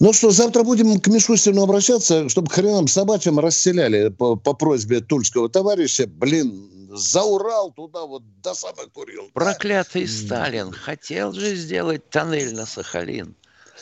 Ну 0.00 0.12
что, 0.12 0.30
завтра 0.30 0.62
будем 0.62 1.00
к 1.00 1.08
Мишустину 1.08 1.62
обращаться, 1.62 2.28
чтобы 2.28 2.50
хреном 2.50 2.86
собачьим 2.86 3.38
расселяли 3.38 4.08
по, 4.08 4.36
по 4.36 4.52
просьбе 4.54 5.00
тульского 5.00 5.48
товарища. 5.48 6.06
Блин, 6.06 6.88
за 6.90 7.22
Урал 7.22 7.72
туда 7.72 8.04
вот 8.06 8.22
до 8.42 8.54
самых 8.54 8.90
Курил. 8.92 9.30
Проклятый 9.34 10.06
да. 10.06 10.12
Сталин 10.12 10.72
хотел 10.72 11.32
же 11.32 11.54
сделать 11.54 12.08
тоннель 12.10 12.54
на 12.54 12.66
Сахалин. 12.66 13.34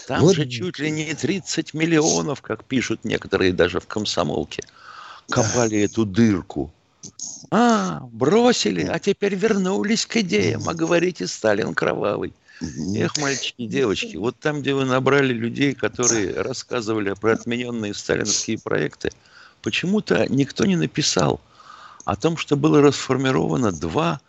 Там 0.06 0.20
вот. 0.20 0.36
же 0.36 0.46
чуть 0.46 0.78
ли 0.78 0.90
не 0.90 1.14
30 1.14 1.74
миллионов, 1.74 2.42
как 2.42 2.64
пишут 2.64 3.04
некоторые 3.04 3.52
даже 3.52 3.80
в 3.80 3.86
комсомолке, 3.86 4.62
копали 5.28 5.78
да. 5.78 5.84
эту 5.84 6.04
дырку. 6.04 6.72
А, 7.50 8.00
бросили, 8.12 8.84
а 8.84 8.98
теперь 8.98 9.34
вернулись 9.34 10.06
к 10.06 10.16
идеям. 10.18 10.68
А 10.68 10.74
говорите, 10.74 11.26
Сталин 11.26 11.74
кровавый. 11.74 12.32
Эх, 12.60 13.18
мальчики 13.18 13.66
девочки, 13.66 14.16
вот 14.16 14.38
там, 14.38 14.62
где 14.62 14.72
вы 14.72 14.86
набрали 14.86 15.34
людей, 15.34 15.74
которые 15.74 16.40
рассказывали 16.40 17.12
про 17.12 17.32
отмененные 17.32 17.92
сталинские 17.92 18.58
проекты, 18.58 19.10
почему-то 19.60 20.26
никто 20.32 20.64
не 20.64 20.76
написал 20.76 21.40
о 22.06 22.16
том, 22.16 22.38
что 22.38 22.56
было 22.56 22.80
расформировано 22.80 23.72
два 23.72 24.20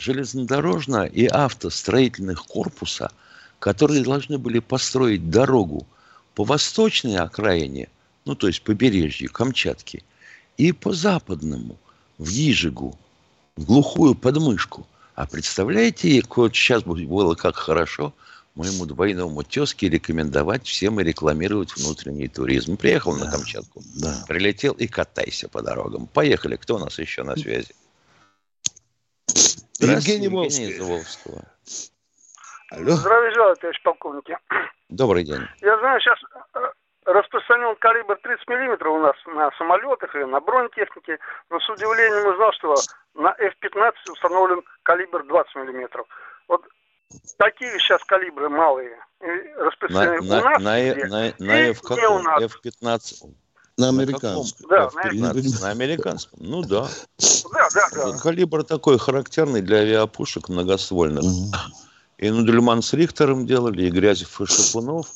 железнодорожно- 0.00 1.06
и 1.06 1.26
автостроительных 1.26 2.46
корпуса, 2.46 3.12
которые 3.60 4.02
должны 4.02 4.38
были 4.38 4.58
построить 4.58 5.30
дорогу 5.30 5.86
по 6.34 6.42
восточной 6.42 7.16
окраине, 7.16 7.88
ну, 8.24 8.34
то 8.34 8.48
есть 8.48 8.62
побережью 8.62 9.30
Камчатки, 9.30 10.02
и 10.56 10.72
по 10.72 10.92
западному, 10.92 11.76
в 12.18 12.28
Ижигу, 12.28 12.98
в 13.56 13.64
глухую 13.64 14.16
подмышку– 14.16 14.84
а 15.18 15.26
представляете, 15.26 16.22
вот 16.28 16.54
сейчас 16.54 16.84
было 16.84 17.34
как 17.34 17.56
хорошо 17.56 18.14
моему 18.54 18.86
двойному 18.86 19.42
тезке 19.42 19.88
рекомендовать 19.88 20.64
всем 20.64 21.00
и 21.00 21.02
рекламировать 21.02 21.74
внутренний 21.76 22.28
туризм. 22.28 22.76
Приехал 22.76 23.18
да, 23.18 23.24
на 23.24 23.32
Камчатку, 23.32 23.82
да. 24.00 24.14
прилетел 24.28 24.74
и 24.74 24.86
катайся 24.86 25.48
по 25.48 25.60
дорогам. 25.60 26.06
Поехали. 26.06 26.54
Кто 26.54 26.76
у 26.76 26.78
нас 26.78 27.00
еще 27.00 27.24
на 27.24 27.34
связи? 27.34 27.74
Евгений 29.80 30.28
Волжский. 30.28 30.78
Алло. 32.70 32.92
Здравия 32.92 33.32
желаю, 33.32 33.56
товарищ 33.56 33.82
полковник. 33.82 34.24
Добрый 34.88 35.24
день. 35.24 35.40
Я 35.62 35.78
знаю, 35.80 36.00
сейчас 36.00 36.18
э, 36.54 36.58
распространен 37.08 37.74
калибр 37.76 38.18
30 38.22 38.48
миллиметров 38.48 38.92
у 38.92 38.98
нас 38.98 39.16
на 39.26 39.50
самолетах 39.58 40.14
и 40.14 40.24
на 40.24 40.40
бронетехнике, 40.40 41.18
но 41.50 41.58
с 41.58 41.68
удивлением 41.70 42.32
узнал, 42.32 42.52
что 42.52 42.74
на 43.14 43.34
F-15 43.38 44.12
установлен 44.12 44.62
калибр 44.82 45.24
20 45.24 45.54
миллиметров. 45.56 46.06
Вот 46.48 46.62
такие 47.38 47.78
сейчас 47.78 48.04
калибры 48.04 48.48
малые 48.50 48.98
распространены 49.56 50.20
на, 50.28 50.38
у 50.38 50.44
нас. 50.44 50.62
На, 50.62 50.80
где, 50.80 51.06
на, 51.06 51.34
на, 51.38 51.60
F, 51.70 51.80
каком? 51.80 52.26
F-15. 52.26 53.34
На 53.78 53.88
американском. 53.88 54.68
Да, 54.68 54.90
на, 54.92 55.32
на 55.32 55.70
американском. 55.70 56.38
Ну 56.42 56.62
да. 56.62 56.88
Да, 57.52 57.68
да, 57.72 57.88
да. 57.92 58.18
Калибр 58.18 58.64
такой 58.64 58.98
характерный 58.98 59.62
для 59.62 59.78
авиапушек 59.78 60.48
многоствольных. 60.48 61.22
Угу. 61.22 61.52
И 62.18 62.30
Нудельман 62.30 62.82
с 62.82 62.92
Рихтером 62.92 63.46
делали, 63.46 63.84
и 63.84 63.90
Грязев 63.90 64.40
и 64.40 64.46
Шапунов. 64.46 65.06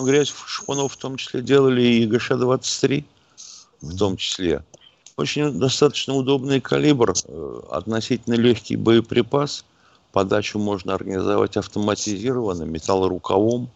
Ну, 0.00 0.06
Грязев 0.06 0.46
и 0.46 0.48
Шапунов 0.48 0.94
в 0.94 0.96
том 0.96 1.18
числе 1.18 1.42
делали 1.42 1.82
и 1.82 2.06
ГШ-23 2.06 3.04
в 3.82 3.98
том 3.98 4.16
числе. 4.16 4.64
Очень 5.18 5.52
достаточно 5.58 6.14
удобный 6.14 6.58
калибр, 6.62 7.12
э, 7.12 7.60
относительно 7.70 8.34
легкий 8.34 8.76
боеприпас. 8.76 9.62
Подачу 10.12 10.58
можно 10.58 10.94
организовать 10.94 11.58
автоматизированно, 11.58 12.62
металлорукавом 12.62 13.68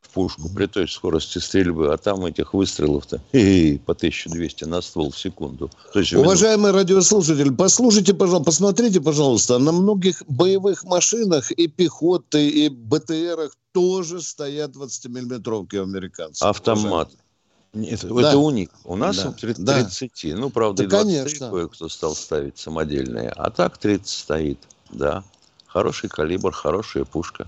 в 0.00 0.10
пушку 0.10 0.48
при 0.48 0.66
той 0.66 0.88
скорости 0.88 1.38
стрельбы, 1.38 1.92
а 1.92 1.96
там 1.96 2.24
этих 2.24 2.54
выстрелов-то 2.54 3.18
по 3.86 3.92
1200 3.92 4.64
на 4.64 4.80
ствол 4.80 5.10
в 5.10 5.18
секунду. 5.18 5.70
То 5.92 6.00
есть, 6.00 6.12
Уважаемый 6.14 6.72
радиослушатель, 6.72 7.52
послушайте, 7.54 8.14
пожалуйста, 8.14 8.44
посмотрите, 8.44 9.00
пожалуйста, 9.00 9.58
на 9.58 9.72
многих 9.72 10.22
боевых 10.28 10.84
машинах 10.84 11.50
и 11.52 11.66
пехоты, 11.66 12.48
и 12.48 12.68
БТРах 12.68 13.52
тоже 13.72 14.22
стоят 14.22 14.72
20-миллиметровки 14.76 15.76
американцев. 15.82 16.46
Автомат. 16.46 17.08
Уважаемый. 17.08 17.28
Нет, 17.74 18.00
да. 18.02 18.28
это 18.28 18.38
у 18.38 18.50
них. 18.50 18.70
У 18.84 18.96
нас 18.96 19.16
да. 19.16 19.32
30. 19.32 19.64
Да. 19.64 20.36
Ну, 20.36 20.50
правда, 20.50 20.86
да, 20.86 21.00
и 21.02 21.04
23 21.04 21.50
кое-кто 21.50 21.88
стал 21.88 22.14
ставить 22.14 22.58
самодельные. 22.58 23.28
А 23.30 23.50
так 23.50 23.78
30 23.78 24.08
стоит, 24.08 24.58
да. 24.90 25.22
Хороший 25.66 26.08
калибр, 26.08 26.50
хорошая 26.50 27.04
пушка. 27.04 27.46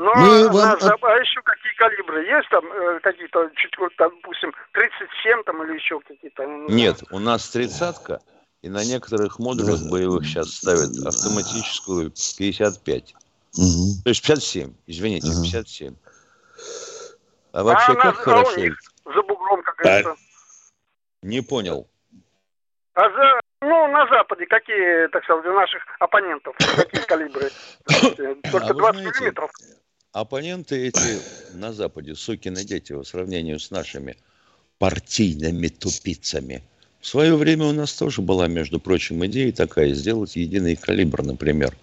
Ну, 0.00 0.14
Мы 0.16 0.46
а, 0.46 0.48
вам... 0.48 0.78
а 1.02 1.16
еще 1.16 1.42
какие 1.42 1.74
калибры? 1.74 2.24
Есть 2.24 2.48
там 2.48 2.64
э, 2.72 3.00
какие-то, 3.00 3.50
чуть 3.54 3.70
там, 3.98 4.10
допустим, 4.16 4.50
37 4.72 5.42
там 5.44 5.62
или 5.62 5.74
еще 5.74 6.00
какие-то? 6.00 6.46
Нет, 6.72 7.02
у 7.10 7.18
нас 7.18 7.50
тридцатка, 7.50 8.22
и 8.62 8.70
на 8.70 8.82
некоторых 8.82 9.38
модулях 9.38 9.78
боевых 9.90 10.24
сейчас 10.24 10.54
ставят 10.54 10.88
автоматическую 11.04 12.12
55. 12.12 13.14
Угу. 13.58 14.02
То 14.04 14.08
есть 14.08 14.22
57, 14.22 14.72
извините, 14.86 15.26
угу. 15.26 15.42
57. 15.42 15.94
А 17.52 17.62
вообще 17.62 17.92
а 17.92 17.96
как 17.96 18.16
хорошо? 18.16 18.58
А 19.04 19.12
за 19.12 19.22
бугром, 19.22 19.62
как 19.62 19.76
говорится. 19.76 20.16
Не 21.20 21.42
понял. 21.42 21.86
А 22.94 23.02
за, 23.02 23.40
ну, 23.60 23.86
на 23.88 24.06
Западе 24.06 24.46
какие, 24.46 25.08
так 25.08 25.24
сказать, 25.24 25.44
у 25.44 25.52
наших 25.52 25.82
оппонентов, 25.98 26.56
какие 26.56 27.02
калибры? 27.02 27.50
Только 28.50 28.72
20 28.72 28.78
а 28.78 29.04
миллиметров. 29.04 29.50
Оппоненты 30.12 30.88
эти 30.88 31.20
на 31.54 31.72
Западе, 31.72 32.16
сукины 32.16 32.64
дети, 32.64 32.92
в 32.92 33.04
сравнении 33.04 33.56
с 33.56 33.70
нашими 33.70 34.16
партийными 34.78 35.68
тупицами. 35.68 36.64
В 37.00 37.06
свое 37.06 37.36
время 37.36 37.66
у 37.66 37.72
нас 37.72 37.92
тоже 37.92 38.20
была, 38.20 38.48
между 38.48 38.80
прочим, 38.80 39.24
идея 39.26 39.52
такая, 39.52 39.94
сделать 39.94 40.34
единый 40.34 40.74
калибр, 40.74 41.22
например, 41.22 41.76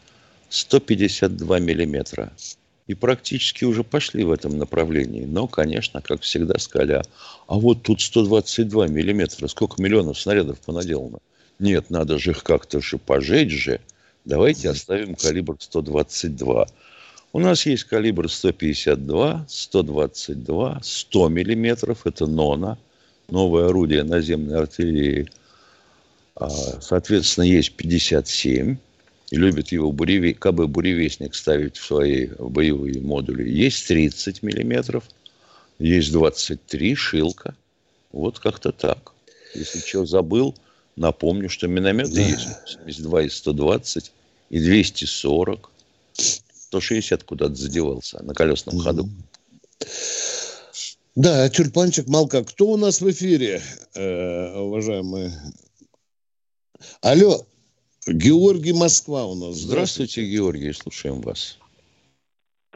152 0.49 1.59
миллиметра 1.59 2.33
и 2.87 2.95
практически 2.95 3.63
уже 3.63 3.85
пошли 3.85 4.25
в 4.25 4.31
этом 4.31 4.57
направлении. 4.57 5.23
Но, 5.23 5.47
конечно, 5.47 6.01
как 6.01 6.21
всегда 6.21 6.59
сказали, 6.59 7.03
а 7.47 7.55
вот 7.55 7.83
тут 7.83 8.01
122 8.01 8.87
миллиметра, 8.87 9.47
сколько 9.47 9.81
миллионов 9.81 10.19
снарядов 10.19 10.59
понаделано. 10.59 11.19
Нет, 11.59 11.89
надо 11.89 12.19
же 12.19 12.31
их 12.31 12.43
как-то 12.43 12.81
же 12.81 12.97
пожечь 12.97 13.51
же. 13.51 13.79
Давайте 14.25 14.69
оставим 14.69 15.15
калибр 15.15 15.55
122. 15.57 16.67
У 17.37 17.39
нас 17.39 17.67
есть 17.67 17.83
калибр 17.83 18.31
152, 18.31 19.45
122, 19.47 20.79
100 20.81 21.29
миллиметров. 21.29 22.07
Это 22.07 22.25
НОНА, 22.25 22.79
новое 23.29 23.67
орудие 23.67 24.01
наземной 24.03 24.57
артиллерии. 24.57 25.29
А, 26.33 26.49
соответственно, 26.49 27.43
есть 27.43 27.73
57. 27.73 28.77
И 29.29 29.35
любит 29.35 29.71
его 29.71 29.91
буревик, 29.91 30.39
как 30.39 30.55
бы 30.55 30.67
буревестник 30.67 31.35
ставить 31.35 31.77
в 31.77 31.85
свои 31.85 32.25
боевые 32.39 32.99
модули. 33.01 33.47
Есть 33.47 33.87
30 33.87 34.41
миллиметров, 34.41 35.03
есть 35.77 36.11
23, 36.11 36.95
шилка. 36.95 37.53
Вот 38.11 38.39
как-то 38.39 38.71
так. 38.71 39.11
Если 39.53 39.77
что 39.77 40.07
забыл, 40.07 40.55
напомню, 40.95 41.49
что 41.49 41.67
минометы 41.67 42.15
да. 42.15 42.21
есть 42.21 42.47
72 42.65 43.21
и 43.21 43.29
120, 43.29 44.11
и 44.49 44.59
240. 44.59 45.69
160 46.67 47.23
куда-то 47.23 47.55
задевался 47.55 48.21
на 48.23 48.33
колесном 48.33 48.79
ходу. 48.79 49.09
Да, 51.15 51.49
тюльпанчик 51.49 52.07
Малка. 52.07 52.43
Кто 52.43 52.67
у 52.67 52.77
нас 52.77 53.01
в 53.01 53.09
эфире, 53.09 53.61
э, 53.95 54.59
уважаемые? 54.59 55.33
Алло, 57.01 57.47
Георгий 58.05 58.73
Москва 58.73 59.25
у 59.25 59.35
нас. 59.35 59.55
Здравствуйте, 59.55 60.21
Здравствуйте 60.21 60.31
Георгий, 60.31 60.73
слушаем 60.73 61.21
вас. 61.21 61.57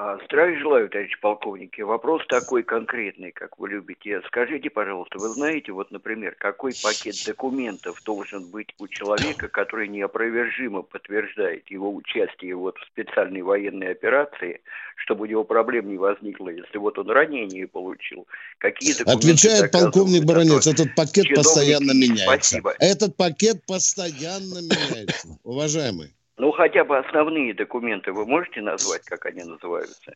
А, 0.04 0.18
здравия 0.26 0.58
желаю, 0.58 0.90
товарищ 0.90 1.20
полковники. 1.20 1.82
Вопрос 1.82 2.24
такой 2.28 2.64
конкретный, 2.64 3.32
как 3.32 3.60
вы 3.60 3.70
любите. 3.70 4.20
Скажите, 4.26 4.72
пожалуйста, 4.72 5.20
вы 5.20 5.30
знаете, 5.30 5.74
вот, 5.74 5.92
например, 5.92 6.34
какой 6.40 6.74
пакет 6.82 7.14
документов 7.28 8.02
должен 8.04 8.50
быть 8.50 8.70
у 8.80 8.88
человека, 8.88 9.48
который 9.48 9.88
неопровержимо 9.88 10.82
подтверждает 10.82 11.70
его 11.70 11.94
участие 11.94 12.56
вот 12.56 12.80
в 12.80 12.86
специальной 12.88 13.44
военной 13.44 13.92
операции, 13.92 14.62
чтобы 14.96 15.26
у 15.26 15.28
него 15.28 15.44
проблем 15.44 15.88
не 15.88 15.98
возникло, 15.98 16.50
если 16.50 16.80
вот 16.80 16.98
он 16.98 17.08
ранение 17.12 17.68
получил? 17.68 18.26
Какие 18.58 18.94
документы 18.98 19.28
Отвечает 19.28 19.72
полковник 19.72 20.24
Баранец, 20.24 20.66
этот 20.66 20.96
пакет 20.96 21.28
постоянно 21.36 21.92
меняется. 21.92 22.26
Спасибо. 22.26 22.74
Этот 22.80 23.16
пакет 23.16 23.64
постоянно 23.68 24.62
меняется, 24.64 25.38
уважаемый. 25.44 26.12
Ну, 26.42 26.52
хотя 26.52 26.84
бы 26.84 26.98
основные 26.98 27.54
документы 27.54 28.12
вы 28.12 28.26
можете 28.26 28.62
назвать, 28.62 29.04
как 29.04 29.28
они 29.28 29.44
называются? 29.44 30.16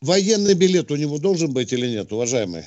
Военный 0.00 0.54
билет 0.54 0.90
у 0.90 0.96
него 0.96 1.18
должен 1.18 1.52
быть 1.52 1.72
или 1.72 1.86
нет, 1.86 2.10
уважаемый? 2.10 2.64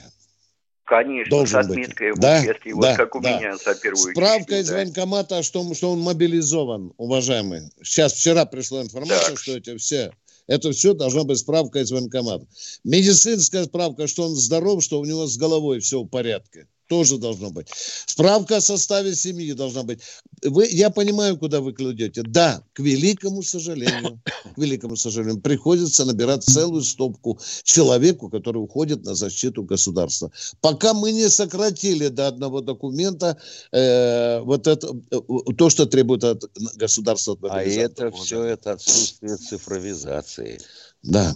Конечно, 0.86 1.29
должен 1.29 1.62
с 1.62 1.65
отметкой 1.67 2.12
быть. 2.12 2.21
Да, 2.21 2.39
участии, 2.39 2.69
да, 2.69 2.75
вот 2.75 2.95
как 2.95 3.15
у 3.15 3.19
да. 3.19 3.38
меня 3.38 3.58
за 3.58 3.75
первую 3.75 4.13
Справка 4.13 4.51
часть, 4.51 4.62
из 4.62 4.69
да. 4.69 4.75
военкомата, 4.77 5.43
что, 5.43 5.73
что 5.73 5.91
он 5.91 5.99
мобилизован, 5.99 6.93
уважаемый. 6.95 7.63
Сейчас, 7.84 8.13
вчера 8.13 8.45
пришла 8.45 8.81
информация, 8.84 9.31
так. 9.31 9.39
что 9.39 9.58
эти 9.58 9.75
все 9.75 10.13
это 10.47 10.71
все 10.71 10.93
должна 10.93 11.25
быть 11.25 11.39
справка 11.39 11.79
из 11.79 11.91
военкомата. 11.91 12.47
Медицинская 12.86 13.65
справка, 13.65 14.08
что 14.08 14.23
он 14.23 14.36
здоров, 14.36 14.81
что 14.81 15.01
у 15.01 15.05
него 15.05 15.27
с 15.27 15.38
головой 15.38 15.79
все 15.79 16.01
в 16.01 16.08
порядке 16.08 16.69
тоже 16.88 17.17
должно 17.17 17.50
быть. 17.50 17.67
Справка 18.06 18.58
о 18.58 18.62
составе 18.62 19.15
семьи 19.15 19.54
должна 19.54 19.84
быть. 19.84 20.00
Вы, 20.43 20.67
я 20.71 20.89
понимаю, 20.89 21.38
куда 21.38 21.62
вы 21.62 21.74
кладете. 21.74 22.21
Да, 22.24 22.62
к 22.74 22.80
великому 22.80 23.41
сожалению, 23.41 24.21
к 24.56 24.58
великому 24.58 24.95
сожалению, 24.95 25.41
приходится 25.41 26.06
набирать 26.06 26.43
целую 26.43 26.84
стопку 26.84 27.39
человеку, 27.63 28.30
который 28.30 28.58
уходит 28.58 29.04
на 29.06 29.15
защиту 29.15 29.63
государства. 29.63 30.32
Пока 30.62 30.93
мы 30.93 31.12
не 31.12 31.30
сократили 31.30 32.08
до 32.10 32.28
одного 32.28 32.62
документа 32.62 33.38
э, 33.71 34.41
вот 34.41 34.67
это, 34.67 34.95
э, 35.12 35.19
то, 35.58 35.69
что 35.69 35.86
требует 35.86 36.24
от 36.24 36.43
государства. 36.76 37.34
От 37.34 37.52
а 37.52 37.63
это 37.63 38.12
все 38.12 38.43
это 38.43 38.74
отсутствие 38.74 39.38
цифровизации. 39.38 40.60
Да. 41.04 41.34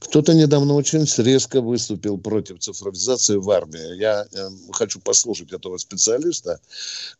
Кто-то 0.00 0.34
недавно 0.34 0.74
очень 0.74 1.06
резко 1.22 1.60
выступил 1.60 2.18
против 2.18 2.58
цифровизации 2.58 3.36
в 3.36 3.50
армии. 3.50 3.98
Я 3.98 4.26
э, 4.32 4.48
хочу 4.72 5.00
послушать 5.00 5.52
этого 5.52 5.78
специалиста, 5.78 6.60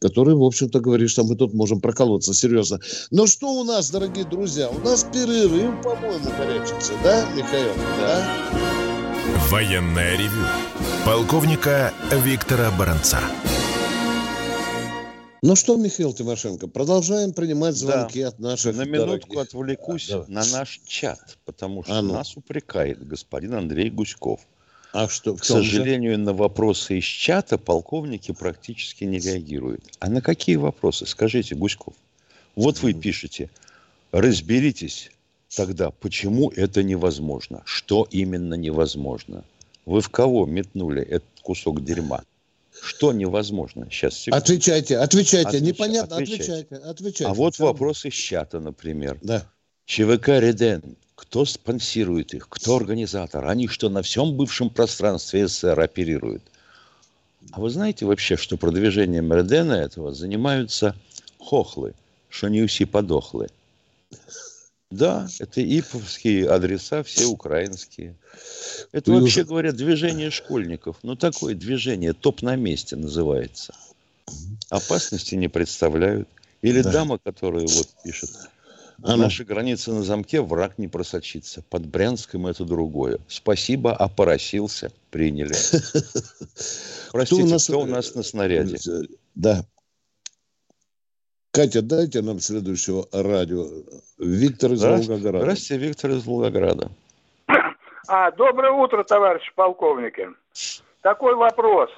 который, 0.01 0.35
в 0.35 0.43
общем-то, 0.43 0.81
говорит, 0.81 1.11
что 1.11 1.25
мы 1.25 1.37
тут 1.37 1.55
можем 1.55 1.81
проколоться 1.81 2.35
серьезно. 2.35 2.81
Но 3.11 3.27
что 3.27 3.49
у 3.49 3.65
нас, 3.65 3.91
дорогие 3.91 4.25
друзья? 4.25 4.69
У 4.69 4.79
нас 4.81 5.05
перерыв, 5.05 5.83
по-моему, 5.83 6.31
горячится, 6.37 6.93
да, 7.03 7.27
Михаил? 7.35 7.73
Да. 8.01 8.27
Военная 9.51 10.17
ревю. 10.17 10.47
Полковника 11.05 11.93
Виктора 12.11 12.71
Баранца. 12.71 13.21
Ну 15.43 15.55
что, 15.55 15.77
Михаил 15.77 16.13
Тимошенко, 16.13 16.67
продолжаем 16.67 17.33
принимать 17.33 17.77
звонки 17.77 18.23
да. 18.23 18.29
от 18.29 18.39
наших 18.39 18.77
На 18.77 18.85
минутку 18.85 19.35
дорогих... 19.35 19.55
отвлекусь 19.55 20.09
да, 20.09 20.25
на 20.29 20.45
наш 20.45 20.81
чат, 20.87 21.39
потому 21.45 21.85
что 21.85 21.99
а 21.99 22.03
ну. 22.03 22.15
нас 22.15 22.37
упрекает 22.37 23.07
господин 23.07 23.55
Андрей 23.55 23.91
Гуськов. 23.91 24.41
А 24.93 25.09
что, 25.09 25.35
К 25.37 25.45
сожалению, 25.45 26.13
же? 26.13 26.19
на 26.19 26.33
вопросы 26.33 26.99
из 26.99 27.05
чата 27.05 27.59
полковники 27.59 28.33
практически 28.33 29.05
не 29.05 29.19
реагируют. 29.19 29.85
А 29.99 30.09
на 30.09 30.23
какие 30.23 30.57
вопросы? 30.57 31.05
Скажите, 31.05 31.55
Гуськов. 31.55 31.95
Вот 32.55 32.81
вы 32.81 32.95
пишете, 32.95 33.51
разберитесь 34.13 35.11
тогда, 35.55 35.91
почему 35.91 36.51
это 36.51 36.83
невозможно, 36.83 37.63
что 37.67 38.09
именно 38.11 38.55
невозможно. 38.55 39.45
Вы 39.85 40.01
в 40.01 40.09
кого 40.09 40.47
метнули 40.47 41.03
этот 41.03 41.29
кусок 41.43 41.85
дерьма? 41.85 42.23
Что 42.83 43.13
невозможно? 43.13 43.89
Сейчас, 43.91 44.15
секунду. 44.19 44.43
Отвечайте, 44.43 44.99
отвечайте. 44.99 45.49
Отвеч... 45.49 45.63
Непонятно, 45.63 46.17
отвечайте. 46.17 46.53
отвечайте, 46.53 46.77
отвечайте. 46.77 47.31
А 47.31 47.35
вот 47.35 47.59
вопрос 47.59 48.05
из 48.05 48.15
чата, 48.15 48.61
например. 48.61 49.19
Да. 49.23 49.47
ЧВК 49.87 50.29
«Реден». 50.29 50.97
Кто 51.15 51.45
спонсирует 51.47 52.35
их? 52.35 52.49
Кто 52.49 52.77
организатор? 52.77 53.47
Они 53.47 53.69
что, 53.69 53.89
на 53.89 54.03
всем 54.03 54.37
бывшем 54.37 54.69
пространстве 54.69 55.49
СССР 55.49 55.81
оперируют? 55.81 56.43
А 57.53 57.61
вы 57.61 57.71
знаете 57.71 58.05
вообще, 58.05 58.37
что 58.37 58.57
продвижением 58.57 59.33
Редена 59.33 59.75
этого 59.75 60.13
занимаются 60.13 60.95
хохлы, 61.39 61.95
что 62.29 62.49
не 62.49 62.63
уси 62.63 62.85
подохлы? 62.85 63.49
Да, 64.91 65.29
это 65.41 65.63
иповские 65.63 66.49
адреса, 66.49 67.03
все 67.03 67.27
украинские. 67.27 68.17
Это 68.93 69.11
Вы 69.11 69.21
вообще, 69.21 69.41
уже... 69.41 69.49
говоря, 69.49 69.73
движение 69.73 70.31
школьников. 70.31 70.99
Ну, 71.03 71.17
такое 71.17 71.55
движение, 71.55 72.13
топ 72.13 72.43
на 72.43 72.55
месте 72.55 72.95
называется. 72.95 73.75
Опасности 74.71 75.35
не 75.35 75.49
представляют. 75.49 76.29
Или 76.63 76.83
да. 76.83 76.93
дама, 76.93 77.19
которая 77.19 77.67
вот 77.67 77.89
пишет, 78.05 78.31
а 79.03 79.17
ну. 79.17 79.25
Наши 79.25 79.45
границы 79.45 79.93
на 79.93 80.03
замке, 80.03 80.41
враг 80.41 80.79
не 80.79 80.89
просочится. 80.89 81.63
Под 81.69 81.87
Брянском 81.87 82.47
это 82.47 82.65
другое. 82.65 83.19
Спасибо, 83.29 83.95
опоросился, 83.95 84.91
приняли. 85.11 85.55
Простите, 87.13 87.43
кто 87.43 87.45
у 87.45 87.47
нас, 87.47 87.65
кто 87.65 87.81
у 87.81 87.87
нас 87.87 88.15
на 88.15 88.23
снаряде? 88.23 88.79
Да. 89.35 89.67
Катя, 91.57 91.81
дайте 91.81 92.21
нам 92.21 92.39
следующего 92.39 93.07
радио. 93.15 93.65
Виктор 94.19 94.73
из 94.73 94.85
Волгограда. 94.85 95.41
Здравствуйте, 95.41 95.87
Виктор 95.87 96.11
из 96.11 96.27
Волгограда. 96.27 96.91
А, 98.09 98.31
доброе 98.31 98.71
утро, 98.71 99.03
товарищи 99.03 99.51
полковники. 99.57 100.29
Такой 101.01 101.35
вопрос. 101.35 101.91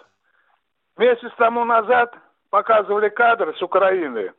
Месяц 0.97 1.31
тому 1.37 1.65
назад 1.65 2.15
показывали 2.49 3.11
кадры 3.11 3.53
с 3.59 3.61
Украины 3.61 4.33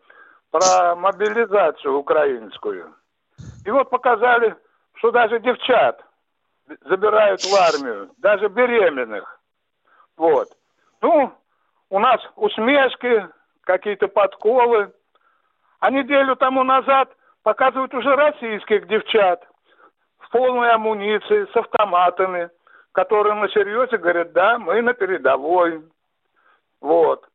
про 0.50 0.96
мобилизацию 0.96 1.96
украинскую. 1.96 2.96
И 3.66 3.70
вот 3.70 3.90
показали, 3.90 4.56
что 4.96 5.12
даже 5.12 5.40
девчат 5.42 6.02
забирают 6.90 7.42
в 7.42 7.54
армию, 7.54 8.10
даже 8.18 8.48
беременных. 8.48 9.40
Вот. 10.18 10.48
Ну, 11.02 11.32
у 11.90 12.00
нас 12.00 12.20
усмешки, 12.36 13.28
какие-то 13.62 14.08
подколы. 14.08 14.92
А 15.80 15.92
неделю 15.92 16.36
тому 16.36 16.64
назад 16.64 17.10
показывают 17.44 17.94
уже 17.94 18.16
российских 18.16 18.88
девчат 18.88 19.42
в 20.20 20.30
полной 20.30 20.72
амуниции, 20.72 21.48
с 21.52 21.56
автоматами, 21.56 22.50
которые 22.92 23.34
на 23.36 23.50
серьезе 23.50 23.98
говорят, 23.98 24.34
да, 24.34 24.58
мы 24.58 24.82
на 24.82 24.94
передовой. 24.94 25.84
Вот. 26.82 27.26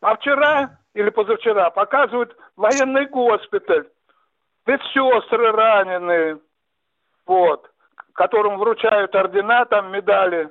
А 0.00 0.16
вчера 0.16 0.78
или 0.94 1.10
позавчера 1.10 1.70
показывают 1.70 2.36
военный 2.56 3.06
госпиталь, 3.06 3.88
медсестры 4.66 5.52
раненые, 5.52 6.38
вот, 7.26 7.70
которым 8.14 8.58
вручают 8.58 9.14
ордена, 9.14 9.64
там 9.64 9.92
медали. 9.92 10.50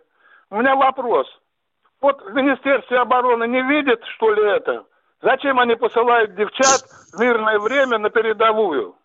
У 0.49 0.57
меня 0.57 0.75
вопрос. 0.75 1.27
Вот 2.01 2.21
в 2.23 2.33
Министерстве 2.33 2.97
обороны 2.97 3.47
не 3.47 3.61
видит, 3.61 4.03
что 4.15 4.33
ли, 4.33 4.43
это? 4.43 4.85
Зачем 5.21 5.59
они 5.59 5.75
посылают 5.75 6.35
девчат 6.35 6.83
в 7.13 7.19
мирное 7.19 7.59
время 7.59 7.97
на 7.99 8.09
передовую? 8.09 8.95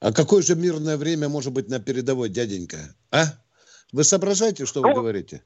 А 0.00 0.12
какое 0.12 0.42
же 0.42 0.56
мирное 0.56 0.96
время 0.96 1.28
может 1.28 1.52
быть 1.52 1.68
на 1.68 1.78
передовой, 1.78 2.28
дяденька? 2.28 2.78
А? 3.10 3.24
Вы 3.92 4.04
соображаете, 4.04 4.64
что 4.66 4.80
ну, 4.80 4.88
вы 4.88 4.94
говорите? 4.94 5.42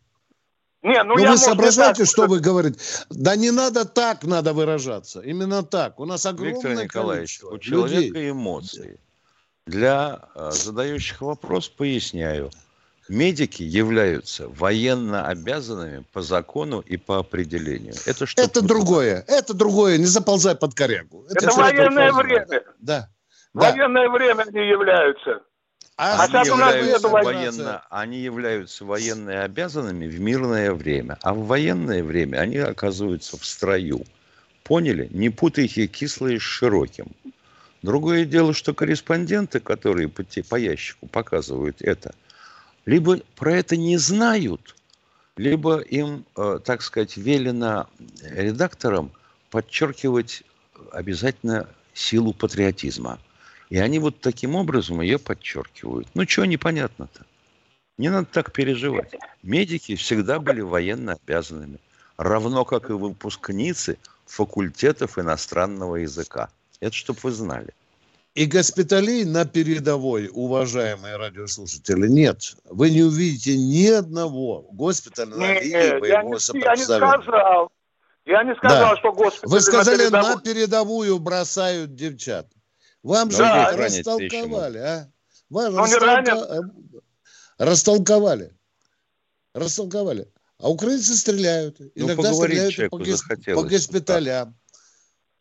Не, 0.82 1.02
ну, 1.02 1.14
ну 1.16 1.22
я, 1.22 1.32
вы 1.32 1.36
соображаете, 1.36 2.04
так... 2.04 2.08
что 2.08 2.26
вы 2.26 2.38
говорите? 2.38 2.78
Да 3.10 3.34
не 3.34 3.50
надо 3.50 3.84
так, 3.84 4.22
надо 4.24 4.52
выражаться. 4.52 5.20
Именно 5.20 5.64
так. 5.64 5.98
У 5.98 6.04
нас 6.04 6.24
огромное 6.24 6.54
Виктор 6.54 6.84
Николаевич, 6.84 7.42
у 7.42 7.58
человека 7.58 8.18
людей. 8.18 8.30
эмоции. 8.30 9.00
Для 9.66 10.28
э, 10.36 10.52
задающих 10.52 11.20
вопрос 11.20 11.68
поясняю. 11.68 12.50
Медики 13.08 13.62
являются 13.62 14.48
военно 14.48 15.26
обязанными 15.26 16.04
по 16.12 16.22
закону 16.22 16.80
и 16.80 16.96
по 16.96 17.18
определению. 17.18 17.94
Это 18.04 18.26
что? 18.26 18.42
Это 18.42 18.62
другое. 18.62 19.24
Это 19.28 19.54
другое. 19.54 19.98
Не 19.98 20.06
заползай 20.06 20.56
под 20.56 20.74
корягу. 20.74 21.24
Это, 21.30 21.46
это 21.46 21.56
военное 21.56 22.12
время. 22.12 22.62
Да. 22.80 23.08
Военное 23.54 24.08
да. 24.08 24.12
время 24.12 24.42
они 24.42 24.68
являются. 24.68 25.40
А 25.98 26.24
они, 26.24 26.48
являются 26.48 27.08
военно, 27.08 27.86
они 27.88 28.18
являются 28.18 28.84
военно 28.84 29.44
обязанными 29.44 30.06
в 30.06 30.20
мирное 30.20 30.74
время, 30.74 31.16
а 31.22 31.32
в 31.32 31.46
военное 31.46 32.04
время 32.04 32.38
они 32.38 32.58
оказываются 32.58 33.38
в 33.38 33.46
строю. 33.46 34.04
Поняли? 34.62 35.08
Не 35.10 35.30
путайте 35.30 35.86
кислое 35.86 36.38
с 36.38 36.42
широким. 36.42 37.06
Другое 37.80 38.26
дело, 38.26 38.52
что 38.52 38.74
корреспонденты, 38.74 39.60
которые 39.60 40.08
по, 40.08 40.22
по 40.50 40.56
ящику 40.56 41.06
показывают 41.06 41.80
это– 41.80 42.12
либо 42.86 43.18
про 43.34 43.56
это 43.56 43.76
не 43.76 43.98
знают, 43.98 44.76
либо 45.36 45.80
им, 45.80 46.24
э, 46.36 46.60
так 46.64 46.82
сказать, 46.82 47.16
велено 47.16 47.88
редакторам 48.22 49.10
подчеркивать 49.50 50.44
обязательно 50.92 51.68
силу 51.92 52.32
патриотизма. 52.32 53.18
И 53.68 53.78
они 53.78 53.98
вот 53.98 54.20
таким 54.20 54.54
образом 54.54 55.00
ее 55.00 55.18
подчеркивают. 55.18 56.08
Ну, 56.14 56.24
чего 56.24 56.46
непонятно-то? 56.46 57.26
Не 57.98 58.10
надо 58.10 58.26
так 58.26 58.52
переживать. 58.52 59.14
Медики 59.42 59.96
всегда 59.96 60.38
были 60.38 60.60
военно 60.60 61.14
обязанными, 61.14 61.78
равно 62.16 62.64
как 62.64 62.90
и 62.90 62.92
выпускницы 62.92 63.98
факультетов 64.26 65.18
иностранного 65.18 65.96
языка. 65.96 66.50
Это 66.80 66.94
чтобы 66.94 67.18
вы 67.22 67.32
знали. 67.32 67.74
И 68.36 68.44
госпиталей 68.44 69.24
на 69.24 69.46
передовой, 69.46 70.28
уважаемые 70.30 71.16
радиослушатели, 71.16 72.06
нет. 72.06 72.54
Вы 72.66 72.90
не 72.90 73.02
увидите 73.02 73.56
ни 73.56 73.86
одного 73.86 74.68
госпиталя 74.72 75.34
на 75.34 75.58
линии 75.58 75.98
боевого 75.98 76.36
сопровождения. 76.36 76.98
Я 76.98 77.16
не 77.16 77.22
сказал. 77.22 77.72
Я 78.26 78.44
не 78.44 78.54
сказал, 78.56 78.90
да. 78.90 78.96
что 78.98 79.12
госпиталь 79.12 79.50
Вы 79.50 79.60
сказали, 79.62 80.08
на, 80.08 80.20
на 80.20 80.40
передовую 80.42 81.18
бросают 81.18 81.94
девчат. 81.94 82.46
Вам 83.02 83.30
же 83.30 83.38
да. 83.38 83.74
растолковали, 83.74 84.78
а? 84.78 85.10
Вам 85.48 85.72
ну, 85.72 85.78
растолка... 85.80 86.70
растолковали. 87.56 88.54
Растолковали. 89.54 90.28
А 90.58 90.70
украинцы 90.70 91.16
стреляют. 91.16 91.80
Ну, 91.80 91.86
Иногда 91.94 92.34
стреляют 92.34 92.90
по, 92.90 92.98
гос... 92.98 93.22
по 93.46 93.62
госпиталям. 93.62 94.54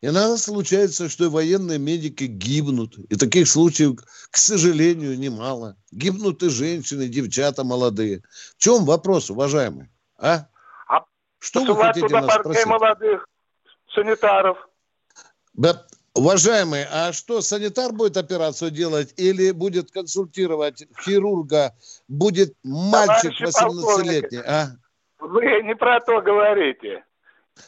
Иногда 0.08 0.38
случается, 0.38 1.10
что 1.10 1.32
военные 1.32 1.80
медики 1.80 2.26
гибнут. 2.26 2.96
И 3.10 3.16
таких 3.16 3.48
случаев, 3.48 3.98
к 4.30 4.38
сожалению, 4.38 5.18
немало. 5.18 5.78
Гибнут 5.92 6.44
и 6.44 6.50
женщины, 6.50 7.04
и 7.04 7.08
девчата 7.08 7.64
молодые. 7.64 8.22
В 8.56 8.58
чем 8.60 8.86
вопрос, 8.86 9.32
уважаемый? 9.32 9.90
А? 10.20 10.46
а 10.88 11.06
что 11.40 11.64
вы 11.64 11.76
хотите 11.76 12.06
туда 12.06 12.22
нас 12.22 12.36
спросить? 12.36 12.68
молодых 12.68 13.28
санитаров. 13.96 14.70
Да, 15.56 15.88
уважаемый, 16.14 16.86
а 16.92 17.12
что, 17.12 17.42
санитар 17.42 17.92
будет 17.92 18.18
операцию 18.18 18.70
делать 18.70 19.12
или 19.18 19.50
будет 19.50 19.90
консультировать 19.90 20.84
хирурга, 21.02 21.74
будет 22.08 22.54
мальчик 22.64 23.34
18-летний? 23.42 24.38
А? 24.46 24.68
Вы 25.18 25.64
не 25.64 25.76
про 25.76 26.00
то 26.00 26.22
говорите. 26.22 27.04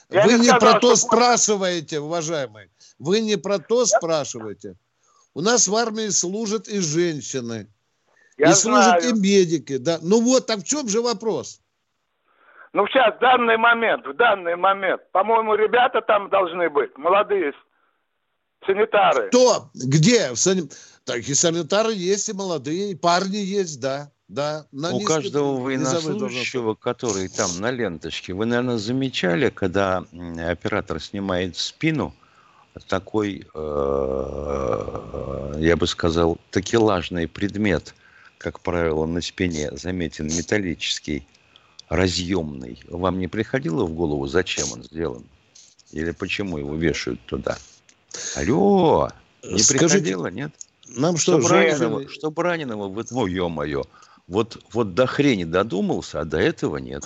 Я 0.10 0.26
Вы 0.26 0.34
не, 0.34 0.50
сказал, 0.50 0.60
про 0.60 0.80
то 0.80 0.96
что... 0.96 1.08
спрашиваете, 1.08 2.00
уважаемый. 2.00 2.70
Вы 3.00 3.22
не 3.22 3.38
про 3.38 3.60
то 3.60 3.86
спрашиваете. 3.86 4.76
У 5.34 5.42
нас 5.42 5.68
в 5.68 5.76
армии 5.76 6.10
служат 6.10 6.68
и 6.68 6.80
женщины. 6.80 7.68
Я 8.38 8.52
и 8.52 8.54
знаю. 8.54 9.02
служат 9.02 9.04
и 9.04 9.20
медики. 9.20 9.78
Да. 9.78 10.00
Ну 10.02 10.22
вот, 10.22 10.50
а 10.50 10.58
в 10.58 10.64
чем 10.64 10.88
же 10.88 11.02
вопрос? 11.02 11.62
Ну 12.74 12.86
сейчас, 12.88 13.16
в 13.16 13.20
данный 13.20 13.58
момент, 13.58 14.06
в 14.06 14.14
данный 14.16 14.56
момент, 14.56 15.02
по-моему, 15.12 15.56
ребята 15.56 16.02
там 16.02 16.30
должны 16.30 16.70
быть, 16.70 16.96
молодые 16.98 17.54
санитары. 18.66 19.30
Кто? 19.30 19.70
Где? 19.74 20.32
Так 21.06 21.20
и 21.20 21.34
санитары 21.34 21.94
есть, 21.94 22.30
и 22.30 22.34
молодые, 22.34 22.92
и 22.92 22.96
парни 22.96 23.38
есть, 23.38 23.80
да. 23.80 24.12
Да, 24.28 24.66
на 24.74 24.94
У 24.94 25.00
каждого 25.02 25.58
военнослужащего, 25.62 26.76
который 26.76 27.30
там 27.30 27.50
на 27.62 27.72
ленточке, 27.72 28.34
вы, 28.34 28.46
наверное, 28.46 28.78
замечали, 28.78 29.50
когда 29.50 30.04
оператор 30.38 31.02
снимает 31.02 31.56
спину, 31.56 32.14
такой, 32.90 33.48
э, 33.54 35.54
я 35.60 35.78
бы 35.78 35.88
сказал, 35.88 36.38
такелажный 36.52 37.28
предмет, 37.28 37.96
как 38.38 38.60
правило, 38.60 39.06
на 39.06 39.22
спине 39.22 39.72
заметен 39.72 40.28
металлический, 40.28 41.26
разъемный. 41.88 42.84
Вам 42.90 43.20
не 43.20 43.30
приходило 43.30 43.86
в 43.86 43.94
голову, 43.94 44.28
зачем 44.28 44.70
он 44.74 44.84
сделан? 44.84 45.24
Или 45.94 46.12
почему 46.12 46.58
его 46.58 46.76
вешают 46.76 47.22
туда? 47.26 47.58
Алло, 48.36 49.10
не 49.42 49.60
Скажите, 49.60 49.88
приходило, 49.88 50.28
нет? 50.28 50.52
Нам 50.90 51.18
что, 51.18 51.40
чтобы 51.40 51.50
раненого, 51.50 52.10
чтобы 52.10 52.44
раненого, 52.44 52.90
вы, 52.90 53.06
ну, 53.10 53.26
ё-моё, 53.26 53.84
вот, 54.28 54.62
вот 54.74 54.94
до 54.94 55.08
хрени 55.08 55.46
додумался, 55.46 56.22
а 56.22 56.26
до 56.26 56.38
этого 56.38 56.78
нет. 56.78 57.04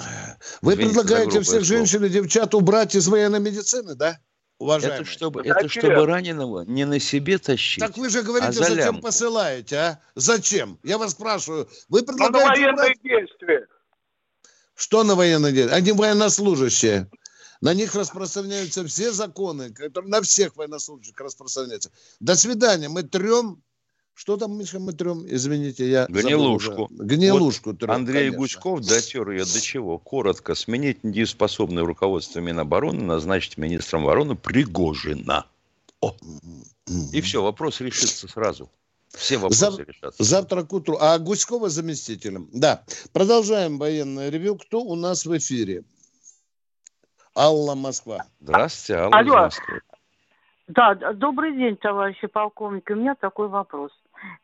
Вы 0.62 0.74
Извините 0.74 1.00
предлагаете 1.00 1.42
всех 1.42 1.64
женщин 1.64 2.04
и 2.04 2.10
девчат 2.10 2.56
убрать 2.56 2.96
из 2.96 3.08
военной 3.08 3.40
медицины, 3.40 3.94
да? 3.94 4.20
Уважаемые. 4.58 5.02
Это 5.02 5.10
чтобы, 5.10 5.42
это 5.42 5.70
чтобы 5.70 6.06
раненого 6.06 6.64
не 6.64 6.86
на 6.86 7.00
себе 7.00 7.38
тащить. 7.38 7.80
Так 7.80 7.98
вы 7.98 8.10
же 8.10 8.22
говорите, 8.22 8.50
а 8.50 8.52
зачем 8.52 8.78
лямку. 8.78 9.02
посылаете, 9.02 9.76
а? 9.76 10.00
Зачем? 10.16 10.80
Я 10.84 10.98
вас 10.98 11.12
спрашиваю. 11.12 11.68
Вы 11.90 12.04
предлагаете... 12.04 12.38
на 12.38 12.50
военные 12.50 12.74
убрать... 12.74 13.02
действия. 13.04 13.68
Что 14.76 15.04
на 15.04 15.16
военные 15.16 15.52
действия? 15.52 15.76
Они 15.76 15.92
военнослужащие. 15.92 17.10
На 17.60 17.76
них 17.76 17.94
распространяются 17.94 18.84
все 18.86 19.12
законы, 19.12 19.72
которые 19.72 20.10
на 20.10 20.22
всех 20.22 20.56
военнослужащих 20.56 21.20
распространяются. 21.20 21.92
До 22.20 22.36
свидания. 22.36 22.90
Мы 22.90 23.04
трем 23.04 23.64
что 24.22 24.38
там, 24.38 24.52
мы 24.56 24.94
трем? 24.94 25.26
Извините, 25.28 25.90
я 25.90 26.06
Гнилушку. 26.08 26.88
Гнилушку 26.92 27.72
вот 27.72 27.80
трем, 27.80 27.90
Андрей 27.90 28.30
конечно. 28.30 28.38
Гуськов 28.38 28.82
дотер 28.82 29.32
ее 29.32 29.46
до 29.46 29.60
чего? 29.60 29.98
Коротко. 29.98 30.54
Сменить 30.54 31.04
недееспособное 31.04 31.84
руководство 31.84 32.40
Минобороны, 32.40 33.02
назначить 33.02 33.58
министром 33.58 34.04
обороны 34.04 34.36
Пригожина. 34.36 35.48
О! 36.02 36.16
И 37.12 37.20
все, 37.22 37.42
вопрос 37.42 37.82
решится 37.82 38.28
сразу. 38.28 38.70
Все 39.10 39.38
вопросы 39.38 39.60
Зав... 39.60 39.80
решатся. 39.80 40.24
Завтра 40.24 40.62
к 40.66 40.72
утру. 40.72 40.98
А 41.02 41.18
Гуськова 41.18 41.70
заместителем. 41.70 42.48
Да. 42.54 42.84
Продолжаем 43.14 43.80
военное 43.80 44.30
ревю. 44.30 44.56
Кто 44.56 44.82
у 44.82 44.96
нас 44.96 45.26
в 45.26 45.36
эфире? 45.36 45.84
Алла 47.36 47.74
Москва. 47.74 48.26
Здравствуйте, 48.40 49.02
Алла 49.02 49.18
Алло. 49.18 49.36
Москва. 49.46 49.80
Да, 50.68 50.94
добрый 51.14 51.58
день, 51.58 51.76
товарищи 51.76 52.28
полковники. 52.28 52.92
У 52.92 52.98
меня 52.98 53.16
такой 53.16 53.48
вопрос. 53.48 53.92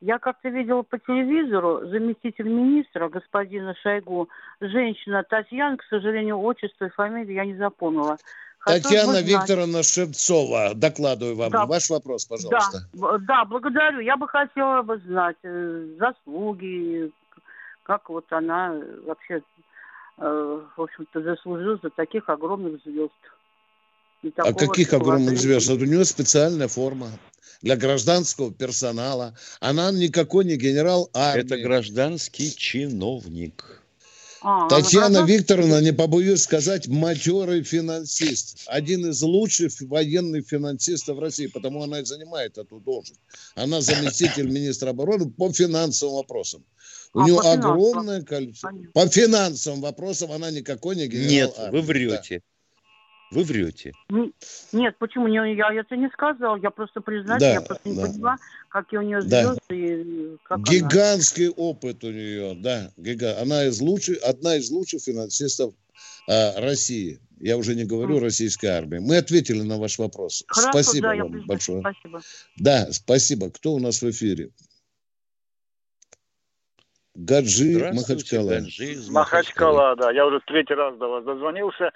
Я 0.01 0.19
как-то 0.19 0.49
видела 0.49 0.81
по 0.83 0.97
телевизору 0.97 1.87
заместитель 1.87 2.47
министра, 2.47 3.09
господина 3.09 3.75
Шойгу, 3.81 4.29
женщина 4.61 5.23
Татьяна, 5.23 5.77
к 5.77 5.83
сожалению, 5.89 6.39
отчество 6.39 6.85
и 6.85 6.89
фамилию 6.89 7.35
я 7.35 7.45
не 7.45 7.55
запомнила. 7.55 8.17
Татьяна 8.65 9.21
Викторовна 9.21 9.83
Шевцова, 9.83 10.73
докладываю 10.75 11.35
вам. 11.35 11.51
Да. 11.51 11.65
Ваш 11.65 11.89
вопрос, 11.89 12.25
пожалуйста. 12.25 12.79
Да, 12.93 13.17
да, 13.19 13.45
благодарю. 13.45 13.99
Я 13.99 14.17
бы 14.17 14.27
хотела 14.27 14.81
бы 14.81 14.97
знать 14.99 15.37
э, 15.43 15.87
заслуги, 15.97 17.11
как 17.83 18.09
вот 18.09 18.25
она 18.31 18.75
вообще, 19.05 19.41
э, 20.17 20.61
в 20.75 20.81
общем-то, 20.81 21.21
заслужила 21.21 21.79
за 21.81 21.89
таких 21.91 22.27
огромных 22.27 22.81
звезд. 22.83 23.13
А 24.37 24.53
каких 24.53 24.93
огромных 24.93 25.37
звезд? 25.37 25.69
Вот 25.69 25.79
у 25.79 25.85
нее 25.85 26.03
специальная 26.03 26.67
форма 26.67 27.07
для 27.61 27.75
гражданского 27.75 28.53
персонала. 28.53 29.35
Она 29.59 29.91
никакой 29.91 30.45
не 30.45 30.57
генерал 30.57 31.09
армии. 31.13 31.43
Это 31.43 31.57
гражданский 31.57 32.53
чиновник. 32.55 33.81
А, 34.41 34.69
Татьяна 34.69 35.25
Викторовна, 35.25 35.81
не 35.81 35.91
побоюсь 35.91 36.43
сказать, 36.43 36.87
матерый 36.87 37.63
финансист. 37.63 38.63
Один 38.67 39.07
из 39.07 39.21
лучших 39.21 39.73
военных 39.81 40.47
финансистов 40.47 41.19
России, 41.19 41.47
потому 41.47 41.83
она 41.83 42.01
и 42.01 42.05
занимает 42.05 42.57
эту 42.57 42.79
должность. 42.79 43.19
Она 43.55 43.81
заместитель 43.81 44.47
министра 44.47 44.91
обороны 44.91 45.29
по 45.29 45.51
финансовым 45.51 46.15
вопросам. 46.15 46.63
У 47.13 47.19
а, 47.19 47.23
нее 47.25 47.39
огромное 47.39 48.21
количество. 48.21 48.69
Понятно. 48.69 48.91
По 48.93 49.07
финансовым 49.07 49.81
вопросам 49.81 50.31
она 50.31 50.51
никакой 50.51 50.95
не 50.95 51.07
генерал 51.07 51.29
Нет, 51.29 51.53
армии. 51.57 51.79
вы 51.79 51.85
врете. 51.85 52.39
Да. 52.39 52.56
Вы 53.31 53.43
врете. 53.43 53.91
Нет, 54.71 54.95
почему? 54.99 55.27
Не, 55.27 55.55
я 55.55 55.73
это 55.73 55.95
не 55.97 56.09
сказал. 56.09 56.57
Я 56.57 56.69
просто 56.69 57.01
признаюсь, 57.01 57.41
да, 57.41 57.51
я 57.53 57.61
просто 57.61 57.89
не 57.89 57.95
да. 57.95 58.01
поняла, 58.03 58.35
какие 58.69 58.99
у 58.99 59.03
нее 59.03 59.21
звезды. 59.21 59.59
Да. 59.67 59.75
И 59.75 60.37
как 60.43 60.59
Гигантский 60.61 61.47
она. 61.47 61.55
опыт 61.57 62.03
у 62.03 62.11
нее, 62.11 62.55
да. 62.55 62.91
Гига... 62.95 63.39
Она 63.41 63.65
из 63.65 63.81
лучших, 63.81 64.23
одна 64.23 64.55
из 64.55 64.71
лучших 64.71 65.01
финансистов 65.01 65.73
а, 66.29 66.59
России. 66.61 67.19
Я 67.39 67.57
уже 67.57 67.75
не 67.75 67.83
говорю 67.83 68.17
mm. 68.17 68.21
российской 68.21 68.67
армии. 68.67 68.99
Мы 68.99 69.17
ответили 69.17 69.61
на 69.61 69.77
ваш 69.77 69.99
вопрос. 69.99 70.43
Хорошо, 70.47 70.71
спасибо 70.71 71.09
да, 71.09 71.23
вам 71.23 71.45
большое. 71.45 71.81
Спасибо. 71.81 72.21
Да, 72.57 72.87
спасибо. 72.91 73.51
Кто 73.51 73.73
у 73.73 73.79
нас 73.79 74.01
в 74.01 74.09
эфире? 74.09 74.51
Гаджи 77.13 77.91
Махачкала. 77.93 78.49
Гаджи 78.49 78.93
из 78.93 79.09
Махачкала, 79.09 79.95
да. 79.95 80.11
Я 80.11 80.25
уже 80.25 80.39
в 80.39 80.45
третий 80.45 80.75
раз 80.75 80.97
до 80.97 81.07
вас 81.07 81.25
дозвонился. 81.25 81.91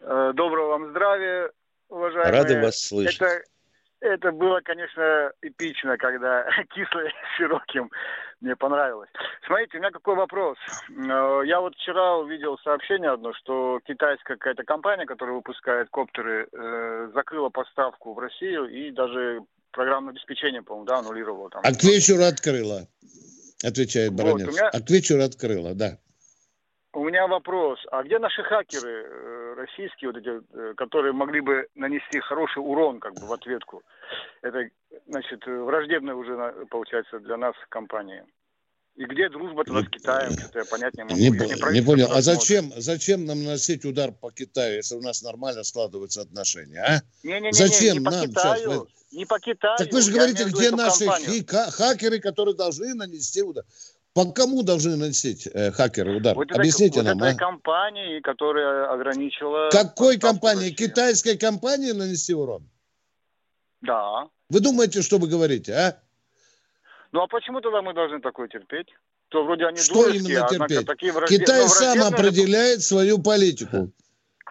Э, 0.00 0.32
доброго 0.34 0.68
вам 0.68 0.90
здравия, 0.90 1.50
уважаемые. 1.88 2.32
Рады 2.32 2.60
вас 2.60 2.78
слышать. 2.78 3.20
Это, 3.20 3.42
это 4.00 4.32
было, 4.32 4.60
конечно, 4.64 5.30
эпично, 5.42 5.96
когда 5.98 6.46
кислый 6.74 7.12
широким 7.36 7.90
мне 8.40 8.56
понравилось. 8.56 9.10
Смотрите, 9.46 9.76
у 9.76 9.80
меня 9.80 9.90
какой 9.90 10.16
вопрос. 10.16 10.56
Э, 10.88 11.42
я 11.44 11.60
вот 11.60 11.74
вчера 11.74 12.16
увидел 12.16 12.58
сообщение 12.64 13.10
одно, 13.10 13.34
что 13.34 13.80
китайская 13.84 14.36
какая-то 14.36 14.64
компания, 14.64 15.04
которая 15.06 15.36
выпускает 15.36 15.90
коптеры, 15.90 16.48
э, 16.50 17.10
закрыла 17.14 17.50
поставку 17.50 18.14
в 18.14 18.18
Россию 18.18 18.68
и 18.68 18.90
даже 18.90 19.40
программное 19.70 20.12
обеспечение, 20.12 20.62
по-моему, 20.62 20.86
да, 20.86 20.98
аннулировала. 20.98 21.50
Там. 21.50 21.62
А 21.64 21.72
к 21.72 21.82
вечеру 21.82 22.22
открыла 22.22 22.88
отвечает 23.62 24.14
Баранец. 24.14 24.46
Вот, 24.46 24.54
меня... 24.54 24.68
А 24.68 24.80
к 24.80 24.90
вечеру 24.90 25.22
открыла, 25.22 25.74
да. 25.74 25.98
У 26.92 27.04
меня 27.04 27.26
вопрос. 27.28 27.78
А 27.92 28.02
где 28.02 28.18
наши 28.18 28.42
хакеры 28.42 29.04
э, 29.04 29.54
российские, 29.56 30.10
вот 30.10 30.16
эти, 30.16 30.42
э, 30.52 30.74
которые 30.74 31.12
могли 31.12 31.40
бы 31.40 31.68
нанести 31.76 32.18
хороший 32.18 32.58
урон 32.58 32.98
как 32.98 33.14
бы 33.14 33.26
в 33.26 33.32
ответку? 33.32 33.82
Это, 34.42 34.68
значит, 35.06 35.46
враждебная 35.46 36.16
уже, 36.16 36.66
получается, 36.68 37.20
для 37.20 37.36
нас 37.36 37.54
компания. 37.68 38.26
И 38.96 39.04
где 39.04 39.28
дружба 39.28 39.64
тогда 39.64 39.82
с 39.82 39.88
Китаем? 39.88 40.32
Что-то 40.32 40.58
я 40.58 40.64
понять 40.64 40.94
не 40.94 41.04
могу. 41.04 41.14
Не, 41.14 41.30
не, 41.30 41.80
не 41.80 41.86
понял. 41.86 42.08
А 42.10 42.20
зачем, 42.22 42.72
зачем 42.76 43.24
нам 43.24 43.44
наносить 43.44 43.84
удар 43.84 44.10
по 44.10 44.32
Китаю, 44.32 44.76
если 44.76 44.96
у 44.96 45.00
нас 45.00 45.22
нормально 45.22 45.62
складываются 45.62 46.22
отношения, 46.22 46.82
а? 46.82 47.00
Не, 47.22 47.34
не, 47.34 47.46
не, 47.46 47.52
зачем 47.52 47.94
не, 47.94 47.98
не 48.00 48.04
нам 48.04 48.28
Китаю, 48.28 48.58
сейчас? 48.58 49.12
Не 49.12 49.26
по 49.26 49.38
Китаю. 49.38 49.78
Так 49.78 49.92
вы 49.92 50.02
же 50.02 50.12
говорите, 50.12 50.44
где 50.44 50.70
наши 50.72 51.06
хакеры, 51.06 52.18
которые 52.18 52.56
должны 52.56 52.94
нанести 52.94 53.42
удар? 53.42 53.64
По 54.12 54.24
кому 54.32 54.62
должны 54.62 54.96
наносить 54.96 55.46
э, 55.46 55.70
хакеры 55.70 56.16
удар? 56.16 56.34
Вот 56.34 56.50
Объясните 56.50 57.00
это, 57.00 57.10
нам. 57.10 57.18
Вот 57.18 57.28
а? 57.28 57.34
компании, 57.34 58.20
которая 58.20 58.92
ограничила... 58.92 59.68
Какой 59.70 60.18
компании? 60.18 60.70
Китайской 60.70 61.38
компании 61.38 61.92
нанести 61.92 62.34
урон? 62.34 62.68
Да. 63.82 64.28
Вы 64.48 64.60
думаете, 64.60 65.02
что 65.02 65.18
вы 65.18 65.28
говорите, 65.28 65.72
а? 65.72 66.00
Ну 67.12 67.22
а 67.22 67.28
почему 67.28 67.60
тогда 67.60 67.82
мы 67.82 67.94
должны 67.94 68.20
такое 68.20 68.48
терпеть? 68.48 68.88
То 69.28 69.44
вроде 69.44 69.66
они 69.66 69.78
что 69.78 70.08
именно 70.08 70.46
терпеть? 70.48 70.86
Такие 70.86 71.12
враждеб... 71.12 71.40
Китай 71.40 71.68
сам 71.68 72.02
определяет 72.02 72.82
свою 72.82 73.20
политику. 73.20 73.92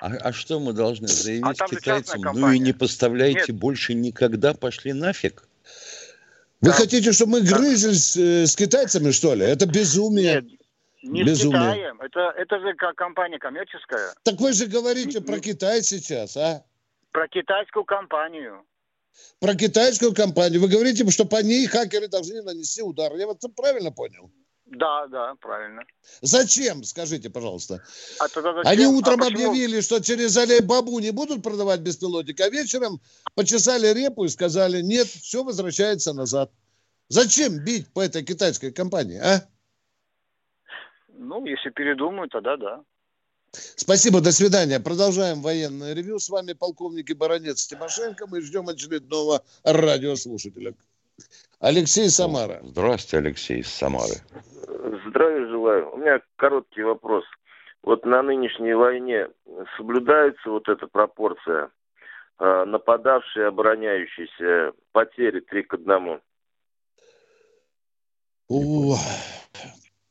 А, 0.01 0.07
а 0.07 0.31
что 0.31 0.61
мы 0.61 0.71
должны 0.71 1.09
заявить 1.09 1.59
а 1.59 1.67
китайцам? 1.67 2.21
Ну 2.33 2.51
и 2.51 2.59
не 2.59 2.71
поставляйте 2.71 3.51
Нет. 3.51 3.59
больше 3.59 3.93
никогда, 3.93 4.53
пошли 4.53 4.93
нафиг. 4.93 5.43
Вы 6.61 6.71
да. 6.71 6.75
хотите, 6.75 7.13
чтобы 7.13 7.33
мы 7.33 7.41
грызлись 7.41 8.17
э, 8.17 8.45
с 8.45 8.55
китайцами, 8.55 9.11
что 9.11 9.33
ли? 9.33 9.45
Это 9.45 9.65
безумие. 9.65 10.41
Нет, 10.41 10.45
не 11.03 11.23
безумие. 11.23 11.35
с 11.35 11.73
Китаем. 11.73 12.01
Это, 12.01 12.19
это 12.37 12.59
же 12.59 12.73
компания 12.95 13.39
коммерческая. 13.39 14.13
Так 14.23 14.39
вы 14.41 14.51
же 14.51 14.65
говорите 14.67 15.21
про 15.21 15.39
Китай 15.39 15.81
сейчас, 15.81 16.35
а? 16.35 16.65
Про 17.11 17.27
китайскую 17.29 17.85
компанию. 17.85 18.65
Про 19.39 19.55
китайскую 19.55 20.13
компанию. 20.13 20.61
Вы 20.61 20.67
говорите, 20.67 21.09
что 21.09 21.25
по 21.25 21.41
ней 21.41 21.65
хакеры 21.65 22.07
должны 22.07 22.41
нанести 22.41 22.81
удар. 22.81 23.15
Я 23.15 23.27
вот 23.27 23.39
правильно 23.55 23.91
понял? 23.91 24.29
Да, 24.71 25.07
да, 25.07 25.35
правильно. 25.35 25.83
Зачем, 26.21 26.83
скажите, 26.83 27.29
пожалуйста? 27.29 27.81
А 28.19 28.27
тогда 28.27 28.53
зачем? 28.53 28.71
Они 28.71 28.85
утром 28.85 29.23
а 29.23 29.27
объявили, 29.27 29.81
что 29.81 29.99
через 29.99 30.37
Алибабу 30.37 30.99
не 30.99 31.11
будут 31.11 31.41
продавать 31.41 31.79
беспилотник, 31.79 32.39
а 32.39 32.49
вечером 32.49 33.01
почесали 33.35 33.87
репу 33.93 34.25
и 34.25 34.29
сказали, 34.29 34.81
нет, 34.81 35.07
все 35.07 35.43
возвращается 35.43 36.13
назад. 36.13 36.51
Зачем 37.07 37.63
бить 37.63 37.91
по 37.91 38.01
этой 38.01 38.23
китайской 38.23 38.71
компании, 38.71 39.17
а? 39.17 39.47
Ну, 41.17 41.45
если 41.45 41.71
передумают, 41.71 42.31
тогда 42.31 42.55
да. 42.57 42.83
Спасибо, 43.51 44.21
до 44.21 44.31
свидания. 44.31 44.79
Продолжаем 44.79 45.41
военное 45.41 45.93
ревю. 45.93 46.19
С 46.19 46.29
вами 46.29 46.53
полковник 46.53 47.09
и 47.09 47.13
баронец 47.15 47.65
Тимошенко. 47.65 48.27
Мы 48.27 48.41
ждем 48.41 48.69
очередного 48.69 49.43
радиослушателя. 49.63 50.75
Алексей 51.59 52.09
Самара. 52.09 52.61
Здравствуйте, 52.63 53.17
Алексей 53.17 53.59
из 53.59 53.67
Самары. 53.67 54.15
Здравия 55.09 55.47
желаю. 55.47 55.91
У 55.93 55.97
меня 55.97 56.21
короткий 56.35 56.83
вопрос. 56.83 57.23
Вот 57.81 58.05
на 58.05 58.21
нынешней 58.21 58.73
войне 58.73 59.29
соблюдается 59.77 60.49
вот 60.49 60.67
эта 60.67 60.87
пропорция 60.87 61.69
э, 62.39 62.65
нападавшие, 62.65 63.47
обороняющиеся, 63.47 64.73
потери 64.91 65.39
три 65.39 65.63
к 65.63 65.73
одному? 65.73 66.19
О, 68.49 68.97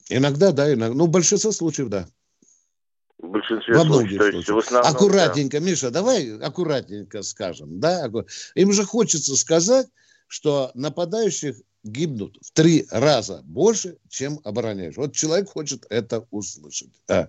иногда, 0.09 0.53
да, 0.53 0.73
иногда. 0.73 0.95
Ну, 0.95 1.07
в 1.07 1.11
большинстве 1.11 1.53
случаев, 1.53 1.89
да. 1.89 2.07
В 3.19 3.29
большинстве 3.29 3.75
Во 3.75 3.81
случаев. 3.81 4.19
То 4.19 4.29
есть, 4.29 4.49
в 4.49 4.59
основном, 4.59 4.91
аккуратненько, 4.91 5.61
да. 5.61 5.67
Миша, 5.67 5.91
давай 5.91 6.39
аккуратненько 6.39 7.23
скажем. 7.23 7.81
Да? 7.81 8.11
Им 8.55 8.73
же 8.73 8.85
хочется 8.85 9.37
сказать, 9.37 9.87
что 10.29 10.71
нападающих 10.75 11.57
гибнут 11.89 12.39
в 12.41 12.51
три 12.53 12.87
раза 12.91 13.43
больше, 13.45 13.97
чем 14.09 14.41
обороняющих. 14.45 14.99
Вот 14.99 15.13
человек 15.15 15.49
хочет 15.51 15.87
это 15.91 16.27
услышать. 16.31 16.91
А. 17.09 17.29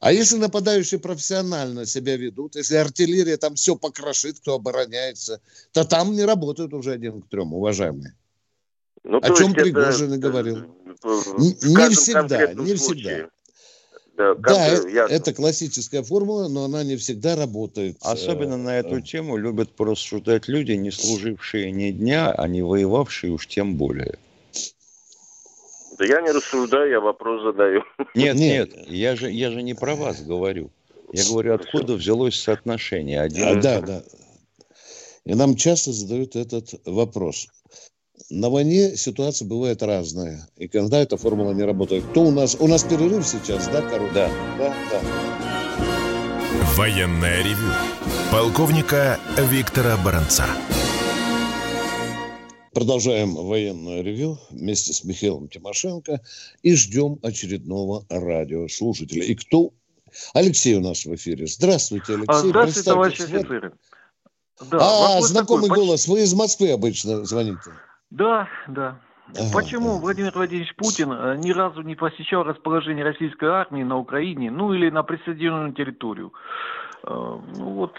А 0.00 0.12
если 0.12 0.36
нападающие 0.36 1.00
профессионально 1.00 1.86
себя 1.86 2.16
ведут, 2.16 2.56
если 2.56 2.76
артиллерия 2.76 3.36
там 3.36 3.54
все 3.54 3.74
покрошит, 3.74 4.38
кто 4.38 4.54
обороняется, 4.54 5.40
то 5.72 5.84
там 5.84 6.12
не 6.14 6.24
работают 6.24 6.74
уже 6.74 6.92
один 6.92 7.22
к 7.22 7.28
трем, 7.28 7.54
уважаемые. 7.54 8.14
Ну, 9.02 9.18
О 9.18 9.34
чем 9.34 9.52
Пригожин 9.52 10.14
и 10.14 10.18
говорил. 10.18 10.64
Не 11.02 11.94
всегда, 11.94 12.52
не 12.52 12.74
всегда. 12.74 13.28
Да, 14.16 14.34
да 14.34 14.68
это, 14.68 14.88
это 15.12 15.34
классическая 15.34 16.02
формула, 16.02 16.48
но 16.48 16.64
она 16.64 16.84
не 16.84 16.96
всегда 16.96 17.34
работает. 17.34 17.96
Особенно 18.00 18.56
на 18.56 18.78
эту 18.78 19.00
тему 19.00 19.36
любят 19.36 19.74
порассуждать 19.74 20.46
люди, 20.46 20.72
не 20.72 20.92
служившие 20.92 21.72
ни 21.72 21.90
дня, 21.90 22.30
а 22.30 22.46
не 22.46 22.62
воевавшие 22.62 23.32
уж 23.32 23.48
тем 23.48 23.76
более. 23.76 24.18
Да 25.98 26.04
я 26.04 26.20
не 26.20 26.30
рассуждаю, 26.30 26.90
я 26.90 27.00
вопрос 27.00 27.42
задаю. 27.42 27.82
Нет, 28.14 28.36
нет, 28.36 28.70
я 28.88 29.16
же, 29.16 29.30
я 29.30 29.50
же 29.50 29.62
не 29.62 29.74
про 29.74 29.94
вас 29.94 30.22
говорю. 30.22 30.70
Я 31.12 31.24
говорю, 31.24 31.54
откуда 31.54 31.94
взялось 31.94 32.40
соотношение? 32.40 33.20
Один... 33.20 33.58
А, 33.58 33.60
да, 33.60 33.80
да. 33.80 34.02
И 35.24 35.34
нам 35.34 35.56
часто 35.56 35.92
задают 35.92 36.36
этот 36.36 36.74
вопрос 36.84 37.48
на 38.30 38.48
войне 38.48 38.96
ситуация 38.96 39.46
бывает 39.46 39.82
разная. 39.82 40.48
И 40.56 40.68
когда 40.68 40.98
эта 40.98 41.16
формула 41.16 41.52
не 41.52 41.62
работает. 41.62 42.04
Кто 42.10 42.22
у 42.22 42.30
нас? 42.30 42.56
У 42.58 42.66
нас 42.66 42.84
перерыв 42.84 43.26
сейчас, 43.26 43.68
да, 43.68 43.82
Король? 43.82 44.12
Да. 44.12 44.30
Да, 44.58 44.74
да. 44.90 45.00
Военная 46.76 47.42
ревю. 47.42 47.70
Полковника 48.30 49.18
Виктора 49.38 49.96
Баранца. 50.04 50.46
Продолжаем 52.72 53.34
военное 53.34 54.02
ревю 54.02 54.38
вместе 54.50 54.92
с 54.92 55.04
Михаилом 55.04 55.48
Тимошенко 55.48 56.20
и 56.62 56.74
ждем 56.74 57.20
очередного 57.22 58.04
радиослушателя. 58.08 59.22
И 59.22 59.36
кто? 59.36 59.72
Алексей 60.32 60.74
у 60.74 60.80
нас 60.80 61.04
в 61.04 61.14
эфире. 61.14 61.46
Здравствуйте, 61.46 62.14
Алексей. 62.14 62.48
Здравствуйте, 62.48 62.90
товарищ 62.90 63.20
офицеры. 63.20 63.72
Да, 64.70 65.18
а, 65.18 65.20
знакомый 65.22 65.68
такой, 65.68 65.84
голос. 65.84 66.08
Вы 66.08 66.22
из 66.22 66.34
Москвы 66.34 66.70
обычно 66.70 67.24
звоните. 67.24 67.70
Да, 68.14 68.48
да. 68.68 69.00
Ага, 69.36 69.50
Почему 69.52 69.98
Владимир 69.98 70.30
Владимирович 70.32 70.76
Путин 70.76 71.10
э, 71.10 71.36
ни 71.38 71.50
разу 71.50 71.82
не 71.82 71.96
посещал 71.96 72.44
расположение 72.44 73.02
российской 73.02 73.48
армии 73.48 73.82
на 73.82 73.98
Украине, 73.98 74.52
ну 74.52 74.72
или 74.72 74.88
на 74.88 75.02
присоединенную 75.02 75.72
территорию? 75.72 76.32
Э, 77.02 77.08
ну 77.08 77.74
вот 77.74 77.94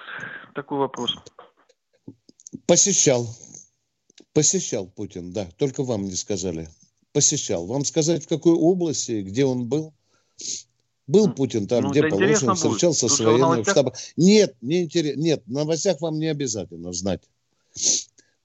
такой 0.53 0.77
вопрос. 0.77 1.15
Посещал. 2.65 3.27
Посещал 4.33 4.87
Путин, 4.87 5.33
да. 5.33 5.47
Только 5.57 5.83
вам 5.83 6.03
не 6.03 6.15
сказали. 6.15 6.69
Посещал. 7.11 7.65
Вам 7.65 7.83
сказать, 7.83 8.23
в 8.23 8.29
какой 8.29 8.53
области, 8.53 9.21
где 9.21 9.43
он 9.43 9.67
был? 9.67 9.93
Был 11.07 11.33
Путин 11.33 11.67
там, 11.67 11.83
ну, 11.83 11.91
где 11.91 12.07
положено, 12.07 12.55
встречался 12.55 13.09
с 13.09 13.19
военным 13.19 13.65
штабом. 13.65 13.93
Нет, 14.15 14.55
не 14.61 14.83
интересно. 14.83 15.19
Нет, 15.19 15.43
в 15.45 15.51
новостях 15.51 15.99
вам 15.99 16.19
не 16.19 16.27
обязательно 16.27 16.93
знать. 16.93 17.21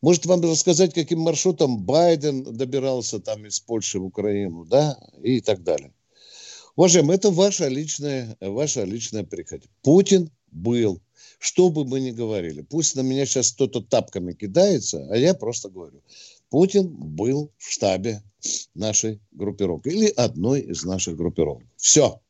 Может 0.03 0.25
вам 0.27 0.41
рассказать, 0.41 0.95
каким 0.95 1.21
маршрутом 1.21 1.83
Байден 1.83 2.43
добирался 2.43 3.21
там 3.21 3.45
из 3.47 3.61
Польши 3.61 3.99
в 3.99 4.05
Украину, 4.05 4.65
да, 4.65 4.99
и 5.23 5.41
так 5.41 5.63
далее. 5.63 5.93
Уважаемые, 6.77 7.17
это 7.17 7.31
ваша 7.31 7.69
личная, 7.69 8.37
ваша 8.41 8.85
личная 8.85 9.25
прихоть. 9.25 9.65
Путин 9.83 10.31
был, 10.51 11.03
что 11.39 11.69
бы 11.69 11.85
мы 11.85 12.01
ни 12.01 12.11
говорили. 12.11 12.63
Пусть 12.63 12.97
на 12.97 13.03
меня 13.03 13.27
сейчас 13.27 13.53
кто-то 13.53 13.83
тапками 13.83 14.33
кидается, 14.33 15.07
а 15.11 15.17
я 15.17 15.35
просто 15.35 15.69
говорю. 15.69 16.03
Путин 16.49 16.89
был 16.89 17.53
в 17.59 17.71
штабе 17.71 18.23
нашей 18.75 19.21
группировки 19.33 19.89
или 19.89 20.07
одной 20.07 20.61
из 20.61 20.85
наших 20.85 21.17
группировок. 21.17 21.65
Все. 21.77 22.21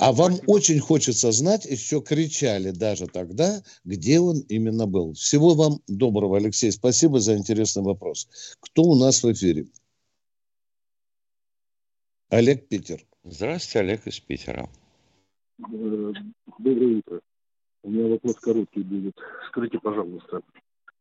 А 0.00 0.12
вам 0.12 0.32
Спасибо. 0.32 0.50
очень 0.50 0.80
хочется 0.80 1.30
знать, 1.30 1.66
еще 1.66 2.00
кричали 2.00 2.70
даже 2.70 3.06
тогда, 3.06 3.60
где 3.84 4.18
он 4.18 4.40
именно 4.48 4.86
был. 4.86 5.12
Всего 5.12 5.54
вам 5.54 5.80
доброго, 5.88 6.38
Алексей. 6.38 6.72
Спасибо 6.72 7.20
за 7.20 7.36
интересный 7.36 7.82
вопрос. 7.82 8.56
Кто 8.60 8.82
у 8.82 8.98
нас 8.98 9.22
в 9.22 9.30
эфире? 9.30 9.66
Олег 12.30 12.66
Питер. 12.68 13.00
Здравствуйте, 13.24 13.80
Олег 13.80 14.06
из 14.06 14.18
Питера. 14.20 14.70
Доброе 15.58 16.96
утро. 16.96 17.20
У 17.82 17.90
меня 17.90 18.08
вопрос 18.08 18.36
короткий 18.36 18.82
будет. 18.82 19.18
Скажите, 19.48 19.78
пожалуйста, 19.80 20.40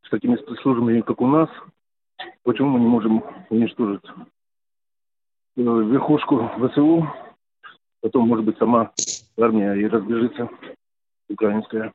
с 0.04 0.10
такими 0.10 0.36
спецслужбами, 0.36 1.00
как 1.02 1.22
у 1.22 1.28
нас, 1.28 1.50
почему 2.44 2.72
мы 2.72 2.82
не 2.82 2.88
можем 2.88 3.24
уничтожить 3.50 4.04
э, 5.56 5.62
верхушку 5.62 6.50
ВСУ, 6.58 7.08
потом, 8.02 8.28
может 8.28 8.46
быть, 8.46 8.58
сама 8.58 8.92
армия 9.38 9.74
и 9.74 9.86
разбежится 9.88 10.50
украинская? 11.30 11.94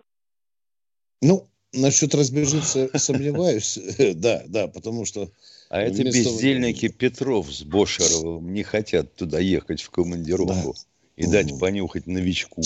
Ну, 1.22 1.48
насчет 1.72 2.14
разбежится 2.14 2.90
сомневаюсь. 2.98 3.78
Да, 4.14 4.42
да, 4.46 4.68
потому 4.68 5.04
что... 5.04 5.30
А 5.70 5.80
это 5.80 6.04
бездельники 6.04 6.88
Петров 6.88 7.52
с 7.52 7.64
Бошеровым 7.64 8.52
не 8.52 8.62
хотят 8.62 9.14
туда 9.14 9.40
ехать 9.40 9.82
в 9.82 9.90
командировку 9.90 10.74
и 11.16 11.26
дать 11.26 11.58
понюхать 11.58 12.06
новичку. 12.06 12.62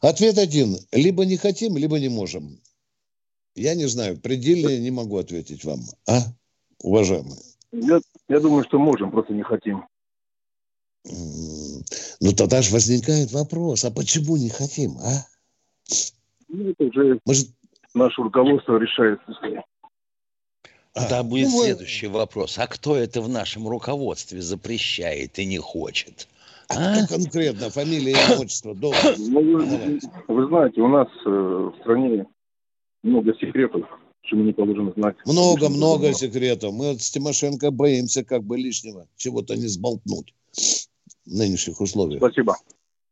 Ответ 0.00 0.38
один. 0.38 0.76
Либо 0.92 1.24
не 1.24 1.36
хотим, 1.36 1.76
либо 1.76 1.98
не 1.98 2.08
можем. 2.08 2.58
Я 3.54 3.74
не 3.74 3.86
знаю, 3.86 4.18
предельно 4.18 4.76
не 4.78 4.90
могу 4.90 5.18
ответить 5.18 5.64
вам. 5.64 5.80
А, 6.08 6.20
уважаемые? 6.82 7.38
Я, 7.72 8.00
я 8.28 8.40
думаю, 8.40 8.64
что 8.64 8.78
можем, 8.78 9.10
просто 9.10 9.32
не 9.34 9.42
хотим. 9.42 9.84
Ну, 11.04 12.32
тогда 12.36 12.62
же 12.62 12.72
возникает 12.72 13.32
вопрос, 13.32 13.84
а 13.84 13.90
почему 13.90 14.36
не 14.36 14.50
хотим, 14.50 14.92
а? 14.98 15.26
Ну, 16.48 16.70
это 16.70 16.84
уже 16.84 17.18
Может... 17.24 17.48
наше 17.94 18.22
руководство 18.22 18.76
решает. 18.76 19.20
Тогда 20.92 21.20
а, 21.20 21.22
будет 21.22 21.48
ну, 21.50 21.62
следующий 21.62 22.06
вопрос. 22.06 22.58
А 22.58 22.66
кто 22.66 22.96
это 22.96 23.20
в 23.20 23.28
нашем 23.28 23.66
руководстве 23.66 24.42
запрещает 24.42 25.38
и 25.38 25.46
не 25.46 25.58
хочет? 25.58 26.28
А, 26.68 27.02
а? 27.02 27.06
конкретно? 27.06 27.70
Фамилия, 27.70 28.12
имя, 28.12 28.40
отчество, 28.40 28.74
должность? 28.74 29.18
Ну, 29.18 29.40
вы, 29.40 30.00
вы 30.28 30.46
знаете, 30.46 30.80
у 30.82 30.88
нас 30.88 31.08
э, 31.26 31.28
в 31.28 31.74
стране 31.80 32.26
много 33.02 33.34
секретов, 33.34 33.88
что 34.22 34.36
мы 34.36 34.44
не 34.44 34.52
положено 34.52 34.92
знать. 34.94 35.16
Много, 35.24 35.68
много 35.68 36.12
секретов. 36.12 36.72
Мы 36.74 36.98
с 36.98 37.10
Тимошенко 37.10 37.70
боимся 37.70 38.24
как 38.24 38.44
бы 38.44 38.56
лишнего 38.56 39.08
чего-то 39.16 39.56
не 39.56 39.66
сболтнуть 39.66 40.34
нынешних 41.24 41.80
условиях. 41.80 42.20
Спасибо. 42.20 42.56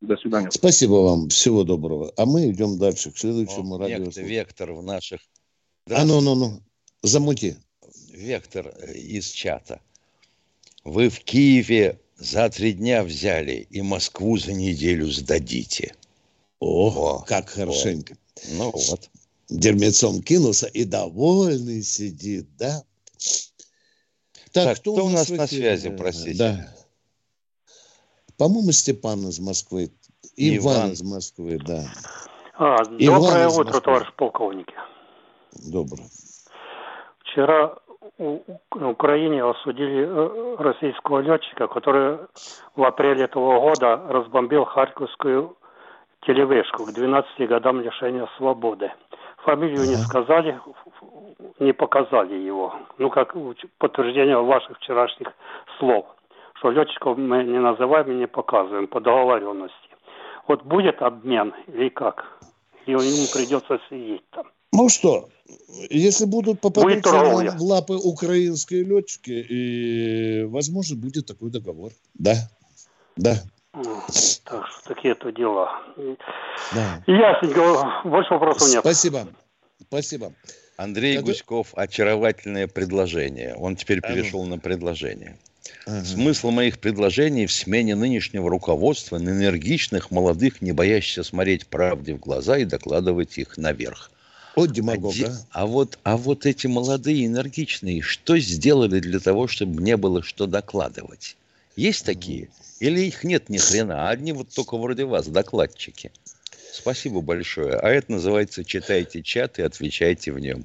До 0.01 0.17
свидания. 0.17 0.51
Спасибо 0.51 0.95
вам. 0.95 1.29
Всего 1.29 1.65
доброго. 1.65 2.13
А 2.17 2.25
мы 2.25 2.51
идем 2.51 2.79
дальше 2.79 3.11
к 3.11 3.19
следующему 3.19 3.77
О, 3.77 3.79
радио. 3.79 4.11
Вектор 4.23 4.73
в 4.73 4.83
наших... 4.83 5.21
А 5.91 6.05
ну, 6.05 6.21
ну, 6.21 6.35
ну. 6.35 6.61
Замути. 7.03 7.57
Вектор 8.11 8.69
из 8.95 9.29
чата. 9.29 9.81
Вы 10.85 11.11
в 11.11 11.21
Киеве 11.21 12.01
за 12.17 12.49
три 12.49 12.73
дня 12.73 13.03
взяли 13.05 13.67
и 13.71 13.83
Москву 13.83 14.39
за 14.39 14.53
неделю 14.53 15.11
сдадите. 15.11 15.95
О, 16.61 16.89
О 16.89 17.25
как 17.27 17.51
хорошенько. 17.51 18.15
О. 18.15 18.19
Ну 18.53 18.71
вот. 18.71 19.11
Дермецом 19.51 20.23
кинулся 20.23 20.67
и 20.67 20.85
довольный 20.85 21.83
сидит, 21.83 22.47
да? 22.57 22.85
Так, 24.53 24.65
так 24.65 24.79
кто, 24.79 24.93
кто 24.93 25.07
у 25.07 25.09
нас 25.11 25.29
на 25.29 25.47
связи, 25.47 25.91
простите? 25.91 26.39
Да. 26.39 26.75
По-моему, 28.41 28.73
Степан 28.73 29.19
из 29.29 29.39
Москвы. 29.39 29.91
Иван, 30.35 30.77
Иван 30.77 30.93
из 30.93 31.03
Москвы, 31.03 31.59
да. 31.59 31.83
А, 32.57 32.79
доброе 32.87 33.49
Иван 33.49 33.61
утро, 33.61 33.81
товарищ 33.81 34.09
полковники. 34.17 34.75
Доброе. 35.71 36.09
Вчера 37.19 37.75
на 38.17 38.89
Украине 38.89 39.45
осудили 39.45 40.07
э, 40.09 40.57
российского 40.59 41.19
летчика, 41.19 41.69
который 41.69 42.17
в 42.77 42.83
апреле 42.83 43.25
этого 43.25 43.61
года 43.61 44.01
разбомбил 44.09 44.65
Харьковскую 44.65 45.55
телевышку 46.23 46.87
к 46.87 46.95
12 46.95 47.47
годам 47.47 47.83
лишения 47.83 48.27
свободы. 48.39 48.91
Фамилию 49.45 49.81
не 49.87 49.97
сказали, 49.97 50.59
не 51.59 51.75
показали 51.75 52.37
его. 52.37 52.75
Ну, 52.97 53.11
как 53.11 53.37
подтверждение 53.77 54.43
ваших 54.43 54.79
вчерашних 54.79 55.29
слов 55.79 56.07
что 56.61 56.71
летчиков 56.71 57.17
мы 57.17 57.43
не 57.45 57.59
называем 57.59 58.13
и 58.13 58.15
не 58.15 58.27
показываем 58.27 58.87
по 58.87 59.01
договоренности. 59.01 59.75
Вот 60.47 60.63
будет 60.63 61.01
обмен 61.01 61.55
или 61.69 61.89
как? 61.89 62.39
Или 62.87 62.97
ему 62.97 63.27
придется 63.33 63.81
сидеть 63.89 64.29
там? 64.31 64.47
Ну 64.73 64.89
что, 64.89 65.29
если 65.89 66.27
будут 66.27 66.61
попадаться 66.61 67.11
в 67.11 67.63
лапы 67.63 67.95
украинские 67.95 68.85
летчики, 68.85 69.31
и, 69.31 70.45
возможно, 70.45 70.97
будет 70.97 71.27
такой 71.27 71.51
договор. 71.51 71.91
Да, 72.15 72.35
да. 73.17 73.35
Так 73.73 74.67
что 74.67 74.95
такие-то 74.95 75.33
дела. 75.33 75.81
Да. 76.75 77.03
Ясненько, 77.07 78.03
больше 78.05 78.35
вопросов 78.35 78.69
нет. 78.69 78.81
Спасибо. 78.81 79.29
Спасибо. 79.81 80.33
Андрей 80.77 81.17
как... 81.17 81.27
Гуськов, 81.27 81.73
очаровательное 81.75 82.69
предложение. 82.69 83.55
Он 83.57 83.77
теперь 83.77 84.01
перешел 84.01 84.43
а 84.43 84.45
ну. 84.45 84.51
на 84.57 84.59
предложение. 84.59 85.39
Ага. 85.87 86.05
Смысл 86.05 86.51
моих 86.51 86.79
предложений 86.79 87.47
в 87.47 87.53
смене 87.53 87.95
нынешнего 87.95 88.49
руководства 88.49 89.19
на 89.19 89.31
энергичных, 89.31 90.11
молодых, 90.11 90.63
не 90.63 90.73
боящихся 90.73 91.23
смотреть 91.23 91.67
правде 91.67 92.15
в 92.15 92.19
глаза 92.19 92.59
и 92.59 92.65
докладывать 92.65 93.39
их 93.39 93.57
наверх. 93.57 94.11
Вот 94.57 94.73
демагог, 94.73 95.15
а, 95.25 95.63
а 95.63 95.67
вот, 95.67 95.99
а 96.03 96.17
вот 96.17 96.45
эти 96.45 96.67
молодые, 96.67 97.27
энергичные, 97.27 98.03
что 98.03 98.39
сделали 98.39 99.01
для 99.01 99.21
того, 99.21 99.47
чтобы 99.47 99.83
не 99.83 99.97
было 99.97 100.23
что 100.23 100.47
докладывать? 100.47 101.37
Есть 101.77 102.05
такие? 102.05 102.49
Или 102.81 103.01
их 103.01 103.25
нет 103.25 103.49
ни 103.49 103.59
хрена, 103.59 104.09
а 104.09 104.11
одни 104.11 104.33
вот 104.33 104.49
только 104.51 104.77
вроде 104.77 105.05
вас, 105.05 105.29
докладчики? 105.29 106.11
Спасибо 106.73 107.21
большое. 107.21 107.77
А 107.77 107.89
это 107.89 108.13
называется 108.13 108.65
«Читайте 108.65 109.23
чат 109.23 109.59
и 109.59 109.63
отвечайте 109.63 110.33
в 110.33 110.39
нем». 110.39 110.65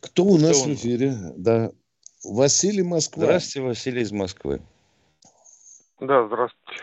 Кто 0.00 0.24
у 0.24 0.38
нас 0.38 0.64
в 0.64 0.74
эфире? 0.74 1.16
Да, 1.36 1.72
Василий 2.24 2.82
Москва. 2.82 3.24
Здравствуйте, 3.24 3.68
Василий 3.68 4.02
из 4.02 4.12
Москвы. 4.12 4.62
Да, 6.00 6.26
здравствуйте. 6.26 6.82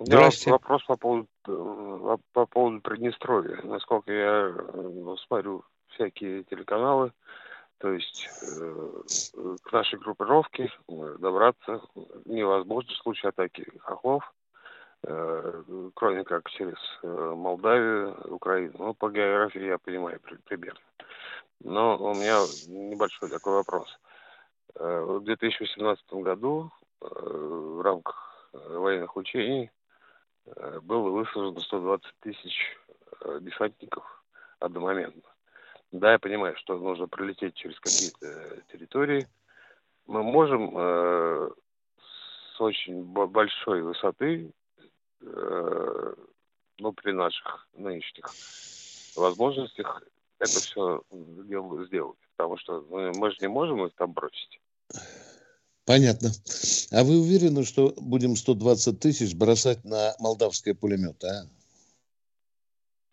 здравствуйте. 0.00 0.50
вопрос 0.50 0.84
по 0.84 0.96
поводу, 0.96 1.28
э, 1.46 2.16
по 2.32 2.46
поводу 2.46 2.80
Приднестровья. 2.80 3.60
Насколько 3.62 4.12
я 4.12 4.52
э, 4.56 5.16
смотрю 5.26 5.64
всякие 5.88 6.42
телеканалы, 6.44 7.12
то 7.78 7.92
есть 7.92 8.28
э, 8.58 9.02
к 9.62 9.72
нашей 9.72 9.98
группировке 9.98 10.70
добраться 10.88 11.80
невозможно 12.24 12.90
в 12.92 12.98
случае 12.98 13.30
атаки 13.30 13.66
хохлов, 13.80 14.34
э, 15.04 15.62
кроме 15.94 16.24
как 16.24 16.50
через 16.50 16.76
Молдавию, 17.02 18.16
Украину. 18.34 18.74
Ну, 18.78 18.94
по 18.94 19.10
географии 19.10 19.62
я 19.62 19.78
понимаю 19.78 20.20
примерно. 20.44 20.80
Но 21.60 21.96
у 21.96 22.14
меня 22.14 22.40
небольшой 22.68 23.30
такой 23.30 23.54
вопрос. 23.54 23.88
Э, 24.76 25.00
в 25.00 25.20
2018 25.22 26.12
году 26.14 26.70
э, 27.00 27.06
в 27.06 27.80
рамках 27.80 28.50
э, 28.52 28.76
военных 28.76 29.16
учений 29.16 29.70
было 30.82 31.08
высажено 31.08 31.58
120 31.58 32.14
тысяч 32.20 32.76
десантников 33.40 34.04
одномоментно. 34.58 35.22
Да, 35.90 36.12
я 36.12 36.18
понимаю, 36.18 36.54
что 36.58 36.76
нужно 36.76 37.08
пролететь 37.08 37.54
через 37.54 37.80
какие-то 37.80 38.60
территории. 38.70 39.26
Мы 40.06 40.22
можем 40.22 40.76
с 40.76 42.60
очень 42.60 43.04
большой 43.04 43.80
высоты, 43.80 44.52
ну, 45.20 46.92
при 46.92 47.12
наших 47.12 47.66
нынешних 47.72 48.26
возможностях, 49.16 50.02
это 50.38 50.60
все 50.60 51.02
сделать. 51.86 52.18
Потому 52.36 52.56
что 52.56 52.84
мы, 52.90 53.12
мы 53.12 53.30
же 53.30 53.36
не 53.40 53.48
можем 53.48 53.84
их 53.86 53.94
там 53.94 54.12
бросить. 54.12 54.60
Понятно. 55.84 56.30
А 56.90 57.04
вы 57.04 57.20
уверены, 57.20 57.64
что 57.64 57.94
будем 57.96 58.36
120 58.36 58.98
тысяч 58.98 59.34
бросать 59.34 59.84
на 59.84 60.14
молдавские 60.18 60.74
пулеметы, 60.74 61.26
а? 61.26 61.48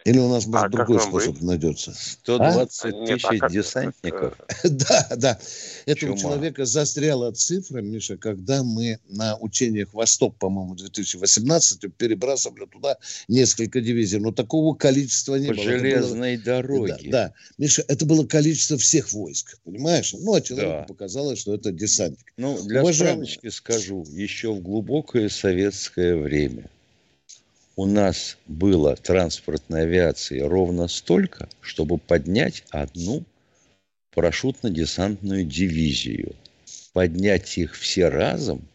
Или 0.03 0.17
у 0.17 0.29
нас, 0.29 0.47
может, 0.47 0.65
а 0.65 0.69
другой 0.69 0.99
способ 0.99 1.35
быть? 1.35 1.43
найдется? 1.43 1.93
120 1.93 2.85
а? 2.85 3.05
тысяч 3.05 3.23
Нет, 3.31 3.41
а 3.41 3.49
десантников? 3.49 4.37
да, 4.63 5.07
да. 5.15 5.39
Это 5.85 5.99
Чума. 5.99 6.13
у 6.13 6.17
человека 6.17 6.65
застряла 6.65 7.31
цифра, 7.31 7.81
Миша, 7.81 8.17
когда 8.17 8.63
мы 8.63 8.99
на 9.09 9.37
учениях 9.37 9.93
«Восток», 9.93 10.37
по-моему, 10.37 10.75
2018 10.75 11.93
перебрасывали 11.95 12.65
туда 12.65 12.97
несколько 13.27 13.79
дивизий. 13.81 14.19
Но 14.19 14.31
такого 14.31 14.75
количества 14.75 15.35
не 15.35 15.47
По 15.47 15.53
было. 15.53 15.63
железной 15.63 16.35
было... 16.37 16.45
дороге. 16.45 16.97
Да, 17.05 17.27
да. 17.27 17.33
Миша, 17.57 17.83
это 17.87 18.05
было 18.05 18.25
количество 18.25 18.77
всех 18.77 19.11
войск, 19.13 19.59
понимаешь? 19.63 20.13
Ну, 20.17 20.33
а 20.33 20.41
человеку 20.41 20.71
да. 20.71 20.83
показалось, 20.83 21.39
что 21.39 21.53
это 21.53 21.71
десантник. 21.71 22.33
Ну, 22.37 22.59
для 22.63 22.81
Уважаемые... 22.81 23.27
справочки 23.27 23.55
скажу, 23.55 24.03
еще 24.09 24.53
в 24.53 24.61
глубокое 24.61 25.29
советское 25.29 26.15
время– 26.15 26.69
у 27.81 27.87
нас 27.87 28.37
было 28.45 28.95
транспортной 28.95 29.81
авиации 29.81 30.39
ровно 30.39 30.87
столько, 30.87 31.49
чтобы 31.61 31.97
поднять 31.97 32.63
одну 32.69 33.23
парашютно-десантную 34.13 35.45
дивизию. 35.45 36.35
поднять 36.93 37.57
их 37.57 37.75
все 37.75 38.09
разом 38.09 38.67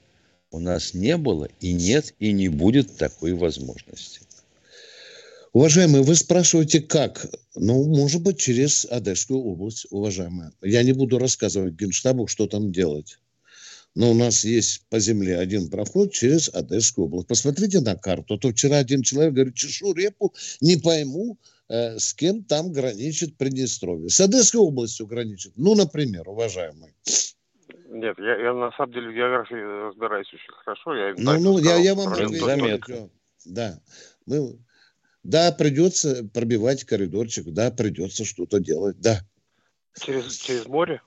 у 0.50 0.58
нас 0.58 0.92
не 0.92 1.16
было 1.16 1.48
и 1.60 1.72
нет 1.72 2.14
и 2.18 2.32
не 2.32 2.48
будет 2.48 2.96
такой 2.96 3.34
возможности. 3.34 4.22
Уважаемые, 5.52 6.02
вы 6.02 6.16
спрашиваете, 6.16 6.80
как? 6.80 7.30
Ну, 7.54 7.84
может 7.84 8.22
быть, 8.22 8.38
через 8.38 8.86
Одесскую 8.86 9.38
область, 9.38 9.86
уважаемые. 9.90 10.50
Я 10.62 10.82
не 10.82 10.92
буду 10.92 11.18
рассказывать 11.20 11.74
Генштабу, 11.74 12.26
что 12.26 12.48
там 12.48 12.72
делать. 12.72 13.20
Но 13.96 14.10
у 14.10 14.14
нас 14.14 14.44
есть 14.44 14.86
по 14.90 14.98
земле 14.98 15.38
один 15.38 15.70
проход 15.70 16.12
через 16.12 16.54
Одесскую 16.54 17.06
область. 17.06 17.28
Посмотрите 17.28 17.80
на 17.80 17.96
карту. 17.96 18.34
А 18.34 18.38
то 18.38 18.50
вчера 18.50 18.76
один 18.76 19.00
человек 19.00 19.32
говорит, 19.32 19.54
чешу 19.54 19.94
репу, 19.94 20.34
не 20.60 20.76
пойму, 20.76 21.38
э, 21.70 21.98
с 21.98 22.12
кем 22.12 22.44
там 22.44 22.72
граничит 22.72 23.38
Приднестровье. 23.38 24.10
С 24.10 24.20
Одесской 24.20 24.60
областью 24.60 25.06
граничит. 25.06 25.54
Ну, 25.56 25.74
например, 25.74 26.28
уважаемый. 26.28 26.94
Нет, 27.88 28.16
я, 28.18 28.36
я 28.36 28.52
на 28.52 28.70
самом 28.72 28.92
деле 28.92 29.08
в 29.08 29.14
географии 29.14 29.88
разбираюсь 29.88 30.28
очень 30.28 30.52
хорошо. 30.62 30.94
Я 30.94 31.14
ну, 31.16 31.40
ну, 31.40 31.58
я, 31.58 31.76
я 31.76 31.94
вам 31.94 32.12
отвечу. 32.12 33.10
Да. 33.46 33.80
Мы, 34.26 34.58
да, 35.22 35.52
придется 35.52 36.28
пробивать 36.34 36.84
коридорчик, 36.84 37.46
да, 37.46 37.70
придется 37.70 38.26
что-то 38.26 38.60
делать, 38.60 39.00
да. 39.00 39.20
Через, 39.98 40.36
через 40.36 40.66
море? 40.66 41.00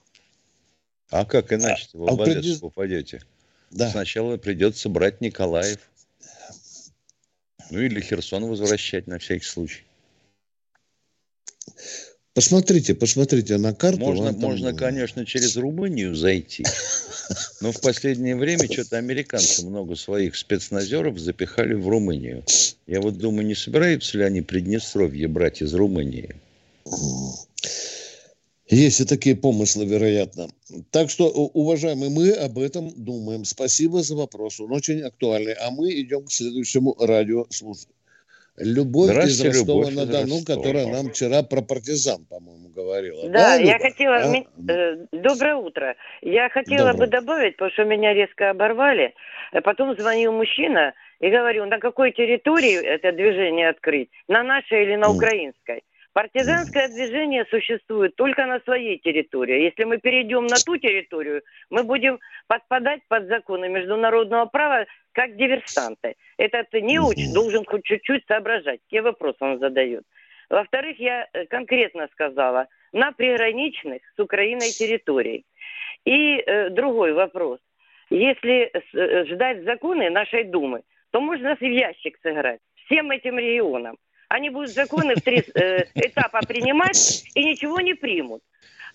А 1.09 1.25
как 1.25 1.51
иначе 1.51 1.87
вы 1.93 2.07
а 2.07 2.15
в 2.15 2.21
Одессу 2.21 2.41
придет... 2.41 2.61
попадете? 2.61 3.21
Да. 3.71 3.89
Сначала 3.89 4.37
придется 4.37 4.89
брать 4.89 5.21
Николаев. 5.21 5.79
Ну 7.71 7.79
или 7.79 7.99
Херсон 8.01 8.45
возвращать 8.45 9.07
на 9.07 9.19
всякий 9.19 9.45
случай. 9.45 9.83
Посмотрите, 12.33 12.95
посмотрите 12.95 13.57
на 13.57 13.73
карту. 13.73 13.99
Можно, 13.99 14.31
там... 14.31 14.41
можно, 14.41 14.73
конечно, 14.73 15.25
через 15.25 15.57
Румынию 15.57 16.15
зайти. 16.15 16.63
Но 17.61 17.71
в 17.71 17.81
последнее 17.81 18.35
время 18.35 18.71
что-то 18.71 18.97
американцы 18.97 19.65
много 19.65 19.95
своих 19.95 20.35
спецназеров 20.35 21.19
запихали 21.19 21.73
в 21.73 21.87
Румынию. 21.87 22.43
Я 22.87 23.01
вот 23.01 23.17
думаю, 23.17 23.45
не 23.45 23.55
собираются 23.55 24.17
ли 24.17 24.23
они 24.23 24.41
Приднестровье 24.41 25.27
брать 25.27 25.61
из 25.61 25.73
Румынии? 25.73 26.35
Есть 28.69 29.01
и 29.01 29.05
такие 29.05 29.35
помыслы, 29.35 29.85
вероятно. 29.85 30.47
Так 30.91 31.09
что, 31.09 31.25
уважаемые, 31.27 32.11
мы 32.11 32.31
об 32.31 32.59
этом 32.59 32.91
думаем. 32.95 33.43
Спасибо 33.43 34.03
за 34.03 34.15
вопрос, 34.15 34.59
он 34.59 34.71
очень 34.71 35.01
актуальный. 35.01 35.53
А 35.53 35.71
мы 35.71 35.89
идем 35.89 36.25
к 36.25 36.31
следующему 36.31 36.95
радиослушателю. 36.99 37.95
Любовь 38.57 39.09
из 39.25 39.41
Ростова-на-Дону, 39.41 40.43
которая 40.45 40.85
нам 40.87 41.09
вчера 41.09 41.43
про 41.43 41.61
партизан, 41.61 42.25
по-моему, 42.25 42.67
говорила. 42.69 43.23
Да, 43.29 43.29
да 43.31 43.55
я 43.55 43.77
Люба? 43.77 43.79
хотела... 43.79 44.15
А? 44.17 44.71
Э, 44.71 44.97
доброе 45.13 45.55
утро. 45.55 45.95
Я 46.21 46.49
хотела 46.49 46.91
Доброе. 46.91 47.07
бы 47.07 47.07
добавить, 47.07 47.55
потому 47.55 47.71
что 47.71 47.85
меня 47.85 48.13
резко 48.13 48.49
оборвали. 48.49 49.13
Потом 49.63 49.97
звонил 49.97 50.33
мужчина 50.33 50.93
и 51.21 51.29
говорил, 51.29 51.65
на 51.67 51.79
какой 51.79 52.11
территории 52.11 52.75
это 52.75 53.13
движение 53.13 53.69
открыть? 53.69 54.09
На 54.27 54.43
нашей 54.43 54.83
или 54.83 54.95
на 54.95 55.09
украинской? 55.09 55.81
Партизанское 56.19 56.89
движение 56.89 57.45
существует 57.49 58.13
только 58.17 58.45
на 58.45 58.59
своей 58.59 58.97
территории. 58.97 59.63
Если 59.63 59.85
мы 59.85 59.99
перейдем 59.99 60.47
на 60.47 60.57
ту 60.57 60.75
территорию, 60.75 61.43
мы 61.69 61.83
будем 61.83 62.19
подпадать 62.47 62.99
под 63.07 63.27
законы 63.27 63.69
международного 63.69 64.43
права 64.43 64.85
как 65.13 65.37
диверсанты. 65.37 66.15
Этот 66.37 66.73
неуч 66.73 67.15
должен 67.33 67.63
хоть 67.63 67.85
чуть-чуть 67.85 68.25
соображать, 68.27 68.81
какие 68.81 68.99
вопросы 68.99 69.37
он 69.39 69.59
задает. 69.59 70.03
Во-вторых, 70.49 70.99
я 70.99 71.25
э, 71.31 71.45
конкретно 71.45 72.09
сказала, 72.11 72.67
на 72.91 73.13
приграничных 73.13 74.01
с 74.17 74.19
Украиной 74.19 74.71
территорий. 74.71 75.45
И 76.03 76.35
э, 76.35 76.69
другой 76.69 77.13
вопрос. 77.13 77.61
Если 78.09 78.69
э, 78.73 79.25
ждать 79.25 79.63
законы 79.63 80.09
нашей 80.09 80.43
Думы, 80.43 80.81
то 81.11 81.21
можно 81.21 81.55
в 81.55 81.61
ящик 81.61 82.19
сыграть 82.21 82.59
всем 82.75 83.09
этим 83.09 83.39
регионам. 83.39 83.95
Они 84.29 84.51
будут 84.51 84.69
законы 84.69 85.15
в 85.15 85.21
три 85.21 85.39
э, 85.39 85.85
этапа 85.95 86.39
принимать 86.47 87.23
и 87.33 87.43
ничего 87.43 87.81
не 87.81 87.95
примут. 87.95 88.43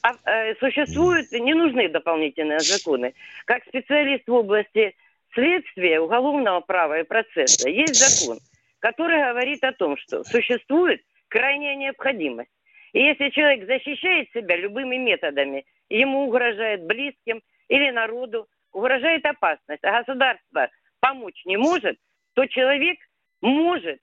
А 0.03 0.15
э, 0.25 0.55
существуют, 0.57 1.33
не 1.33 1.55
нужны 1.55 1.89
дополнительные 1.89 2.61
законы. 2.61 3.15
Как 3.45 3.65
специалист 3.65 4.27
в 4.29 4.33
области 4.33 4.95
следствия, 5.33 5.99
уголовного 5.99 6.61
права 6.61 7.01
и 7.01 7.03
процесса, 7.03 7.69
есть 7.69 7.97
закон, 7.97 8.39
который 8.79 9.19
говорит 9.25 9.65
о 9.65 9.73
том, 9.73 9.97
что 9.97 10.23
существует 10.23 11.03
крайняя 11.29 11.75
необходимость. 11.75 12.51
И 12.93 13.03
если 13.03 13.31
человек 13.31 13.67
защищает 13.67 14.31
себя 14.33 14.57
любыми 14.57 14.97
методами, 14.97 15.65
ему 15.89 16.29
угрожает 16.29 16.87
близким 16.87 17.43
или 17.69 17.91
народу, 17.91 18.47
угрожает 18.73 19.27
опасность, 19.27 19.83
а 19.83 19.99
государство 19.99 20.71
помочь 21.01 21.45
не 21.45 21.57
может, 21.57 21.99
то 22.35 22.47
человек 22.47 22.99
может 23.41 23.99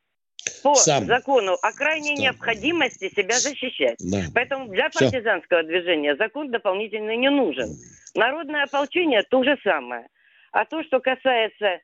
по 0.64 0.76
Сам. 0.76 1.06
закону 1.06 1.58
о 1.62 1.72
крайней 1.72 2.16
Сам. 2.16 2.24
необходимости 2.24 3.10
себя 3.10 3.40
защищать. 3.40 3.98
Да. 4.00 4.24
Поэтому 4.34 4.68
для 4.68 4.90
партизанского 4.90 5.62
Все. 5.62 5.68
движения 5.68 6.16
закон 6.16 6.52
дополнительный 6.52 7.18
не 7.18 7.30
нужен. 7.30 7.70
Народное 8.16 8.64
ополчение 8.64 9.24
то 9.24 9.44
же 9.44 9.58
самое. 9.64 10.08
А 10.52 10.66
то, 10.66 10.84
что 10.84 11.00
касается 11.00 11.66
э, 11.66 11.80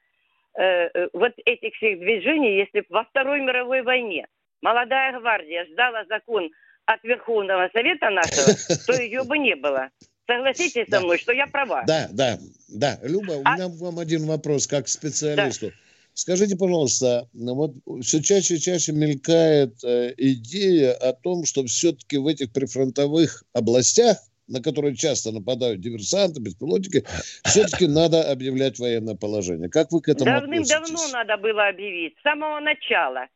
э, 0.58 1.08
вот 1.14 1.34
этих 1.46 1.74
всех 1.76 2.00
движений, 2.00 2.58
если 2.58 2.86
во 2.90 3.04
Второй 3.06 3.42
мировой 3.42 3.82
войне 3.82 4.28
молодая 4.62 5.18
гвардия 5.20 5.66
ждала 5.66 6.04
закон 6.10 6.50
от 6.86 7.04
Верховного 7.04 7.70
Совета 7.74 8.10
нашего, 8.10 8.54
то 8.86 8.94
ее 9.02 9.24
бы 9.24 9.38
не 9.38 9.56
было. 9.56 9.90
Согласитесь 10.26 10.90
со 10.90 11.00
мной, 11.00 11.18
что 11.20 11.32
я 11.32 11.48
права. 11.48 11.84
Да, 11.88 12.08
да, 12.12 12.38
да. 12.68 12.98
Люба, 13.04 13.34
у 13.34 13.42
а 13.46 13.56
меня 13.56 13.68
вам 13.70 14.00
один 14.00 14.26
вопрос 14.26 14.68
как 14.68 14.88
специалисту. 14.90 15.72
Скажите, 16.18 16.56
пожалуйста, 16.56 17.30
ну 17.34 17.54
вот 17.54 17.76
все 18.04 18.24
чаще 18.24 18.56
и 18.56 18.60
чаще 18.60 18.92
мелькает 18.92 19.84
э, 19.84 20.16
идея 20.18 20.94
о 20.94 21.14
том, 21.14 21.46
что 21.46 21.64
все-таки 21.68 22.18
в 22.18 22.26
этих 22.26 22.52
прифронтовых 22.52 23.44
областях, 23.54 24.18
на 24.48 24.60
которые 24.60 24.96
часто 24.96 25.32
нападают 25.32 25.80
диверсанты, 25.80 26.42
беспилотники, 26.42 27.06
все-таки 27.44 27.86
надо 27.86 28.32
объявлять 28.32 28.80
военное 28.80 29.14
положение. 29.14 29.70
Как 29.70 29.92
вы 29.92 30.02
к 30.02 30.10
этому 30.10 30.32
Давным-давно 30.32 31.08
надо 31.10 31.38
было 31.38 31.68
объявить, 31.68 32.16
с 32.18 32.24
самого 32.24 32.62
начала. 32.62 33.28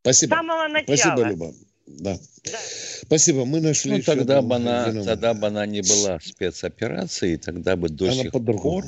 Спасибо. 0.00 0.34
С 0.34 0.38
самого 0.38 0.66
начала. 0.66 0.96
Спасибо, 0.96 1.28
Люба. 1.28 1.52
Да. 1.86 2.18
да. 2.42 2.58
Спасибо, 3.02 3.44
мы 3.44 3.60
нашли. 3.60 3.98
Ну, 3.98 4.02
тогда 4.02 4.42
бы, 4.42 4.56
она, 4.56 4.92
тогда 5.04 5.34
бы 5.34 5.46
она 5.46 5.64
не 5.66 5.82
была 5.82 6.18
спецоперацией, 6.18 7.36
тогда 7.36 7.76
бы 7.76 7.88
до 7.88 8.06
она 8.06 8.14
сих 8.14 8.32
пор 8.32 8.84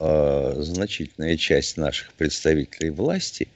э, 0.00 0.54
значительная 0.58 1.36
часть 1.36 1.76
наших 1.76 2.12
представителей 2.14 2.90
власти 2.90 3.48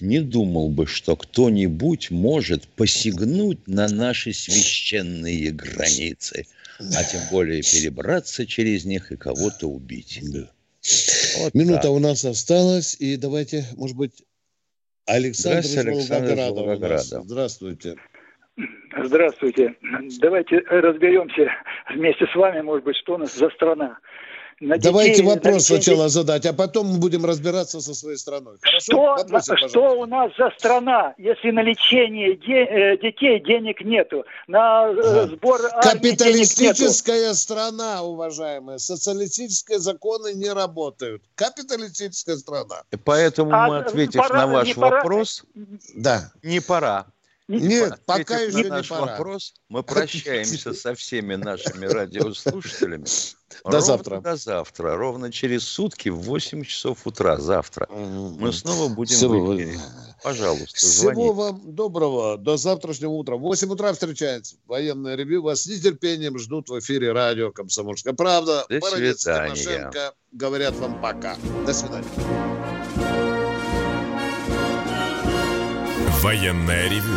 не 0.00 0.20
думал 0.20 0.68
бы, 0.68 0.86
что 0.86 1.16
кто-нибудь 1.16 2.10
может 2.10 2.68
посягнуть 2.68 3.66
на 3.66 3.88
наши 3.88 4.32
священные 4.32 5.50
границы, 5.50 6.46
а 6.78 7.04
тем 7.04 7.20
более 7.30 7.62
перебраться 7.62 8.46
через 8.46 8.84
них 8.84 9.10
и 9.12 9.16
кого-то 9.16 9.66
убить. 9.66 10.20
Да. 10.22 10.50
Вот 11.38 11.54
Минута 11.54 11.82
так. 11.82 11.90
у 11.90 11.98
нас 11.98 12.24
осталась, 12.24 12.96
и 13.00 13.16
давайте, 13.16 13.64
может 13.76 13.96
быть, 13.96 14.22
Александр 15.06 15.90
из 15.90 16.10
Волгограда. 16.10 16.52
Волгограда. 16.52 17.22
Здравствуйте. 17.22 17.96
Здравствуйте. 19.02 19.76
Давайте 20.20 20.58
разберемся 20.60 21.50
вместе 21.94 22.26
с 22.26 22.34
вами, 22.34 22.62
может 22.62 22.84
быть, 22.84 22.96
что 22.96 23.14
у 23.14 23.18
нас 23.18 23.34
за 23.34 23.50
страна 23.50 23.98
на 24.60 24.76
детей, 24.76 24.90
Давайте 24.90 25.22
вопрос 25.22 25.54
на 25.70 25.76
сначала 25.76 26.08
задать, 26.08 26.46
а 26.46 26.52
потом 26.52 26.86
мы 26.86 26.98
будем 26.98 27.24
разбираться 27.24 27.80
со 27.80 27.94
своей 27.94 28.16
страной. 28.16 28.56
Хорошо? 28.60 28.92
Что, 28.92 29.16
Вопросы, 29.16 29.56
что 29.68 29.98
у 29.98 30.06
нас 30.06 30.32
за 30.38 30.50
страна, 30.58 31.14
если 31.18 31.50
на 31.50 31.62
лечение 31.62 32.36
де, 32.36 32.64
э, 32.64 32.98
детей 32.98 33.40
денег 33.40 33.82
нету, 33.82 34.24
на 34.46 34.88
э, 34.88 35.26
сбор 35.28 35.60
Капиталистическая 35.82 37.34
страна, 37.34 38.02
уважаемые. 38.02 38.78
Социалистические 38.78 39.78
законы 39.78 40.32
не 40.34 40.50
работают. 40.50 41.22
Капиталистическая 41.34 42.36
страна. 42.36 42.82
И 42.90 42.96
поэтому 42.96 43.50
а, 43.52 43.68
мы, 43.68 43.78
ответив 43.78 44.20
пора, 44.20 44.46
на 44.46 44.46
ваш 44.46 44.76
вопрос, 44.76 45.44
пора? 45.52 45.66
да. 45.94 46.32
не 46.42 46.60
пора. 46.60 47.06
Нет, 47.48 48.00
пока 48.06 48.40
еще 48.40 48.64
на 48.64 48.76
наш 48.76 48.90
не 48.90 48.96
пора. 48.96 49.12
вопрос, 49.12 49.54
мы 49.68 49.84
прощаемся 49.84 50.74
со 50.74 50.94
всеми 50.94 51.36
нашими 51.36 51.86
радиослушателями. 51.86 53.06
До 53.64 53.80
завтра. 53.80 54.20
До 54.20 54.36
завтра. 54.36 54.96
Ровно 54.96 55.30
через 55.30 55.62
сутки 55.62 56.08
в 56.08 56.18
8 56.22 56.64
часов 56.64 57.06
утра 57.06 57.36
завтра. 57.36 57.86
Мы 57.88 58.52
снова 58.52 58.88
будем 58.92 59.14
Всего... 59.14 59.44
в 59.46 59.56
эфире. 59.56 59.78
Пожалуйста, 60.22 60.86
звоните. 60.86 61.22
Всего 61.22 61.32
вам 61.32 61.74
доброго. 61.74 62.36
До 62.36 62.56
завтрашнего 62.56 63.12
утра. 63.12 63.36
В 63.36 63.40
8 63.40 63.70
утра 63.70 63.92
встречается 63.92 64.56
военное 64.66 65.14
ревю. 65.14 65.42
Вас 65.42 65.62
с 65.62 65.66
нетерпением 65.66 66.38
ждут 66.38 66.68
в 66.68 66.78
эфире 66.80 67.12
радио 67.12 67.52
«Комсомольская 67.52 68.12
правда». 68.12 68.66
До 68.68 68.80
Бородец, 68.80 69.20
свидания. 69.20 69.54
Тимошенко 69.54 70.14
говорят 70.32 70.74
вам 70.76 71.00
пока. 71.00 71.36
До 71.64 71.72
свидания. 71.72 72.08
Военное 76.22 76.88
ревю 76.88 77.16